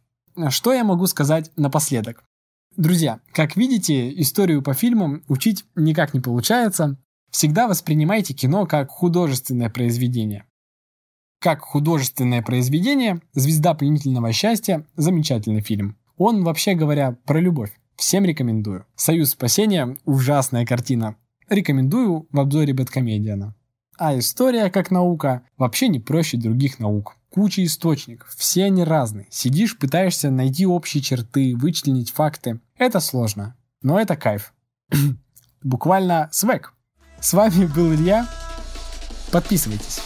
Что 0.50 0.74
я 0.74 0.84
могу 0.84 1.06
сказать 1.06 1.50
напоследок? 1.56 2.22
Друзья, 2.76 3.20
как 3.32 3.56
видите, 3.56 4.12
историю 4.20 4.60
по 4.60 4.74
фильмам 4.74 5.22
учить 5.26 5.64
никак 5.74 6.12
не 6.12 6.20
получается. 6.20 6.98
Всегда 7.30 7.66
воспринимайте 7.66 8.34
кино 8.34 8.66
как 8.66 8.90
художественное 8.90 9.70
произведение. 9.70 10.44
Как 11.44 11.60
художественное 11.60 12.40
произведение 12.40 13.20
«Звезда 13.34 13.74
пленительного 13.74 14.32
счастья»– 14.32 14.86
замечательный 14.96 15.60
фильм. 15.60 15.98
Он, 16.16 16.42
вообще 16.42 16.72
говоря, 16.72 17.18
про 17.26 17.38
любовь. 17.38 17.70
Всем 17.96 18.24
рекомендую. 18.24 18.86
«Союз 18.96 19.32
спасения»– 19.32 19.98
ужасная 20.06 20.64
картина. 20.64 21.16
Рекомендую 21.50 22.26
в 22.32 22.40
обзоре 22.40 22.72
Бэткомедиана. 22.72 23.54
А 23.98 24.18
история, 24.18 24.70
как 24.70 24.90
наука, 24.90 25.42
вообще 25.58 25.88
не 25.88 26.00
проще 26.00 26.38
других 26.38 26.78
наук. 26.78 27.18
Куча 27.28 27.62
источников, 27.62 28.30
все 28.30 28.64
они 28.64 28.82
разные. 28.82 29.26
Сидишь, 29.28 29.76
пытаешься 29.76 30.30
найти 30.30 30.64
общие 30.64 31.02
черты, 31.02 31.54
вычленить 31.54 32.10
факты. 32.10 32.60
Это 32.78 33.00
сложно, 33.00 33.54
но 33.82 34.00
это 34.00 34.16
кайф. 34.16 34.54
Буквально 35.62 36.30
свек. 36.32 36.72
С 37.20 37.34
вами 37.34 37.66
был 37.66 37.92
Илья. 37.92 38.26
Подписывайтесь. 39.30 40.00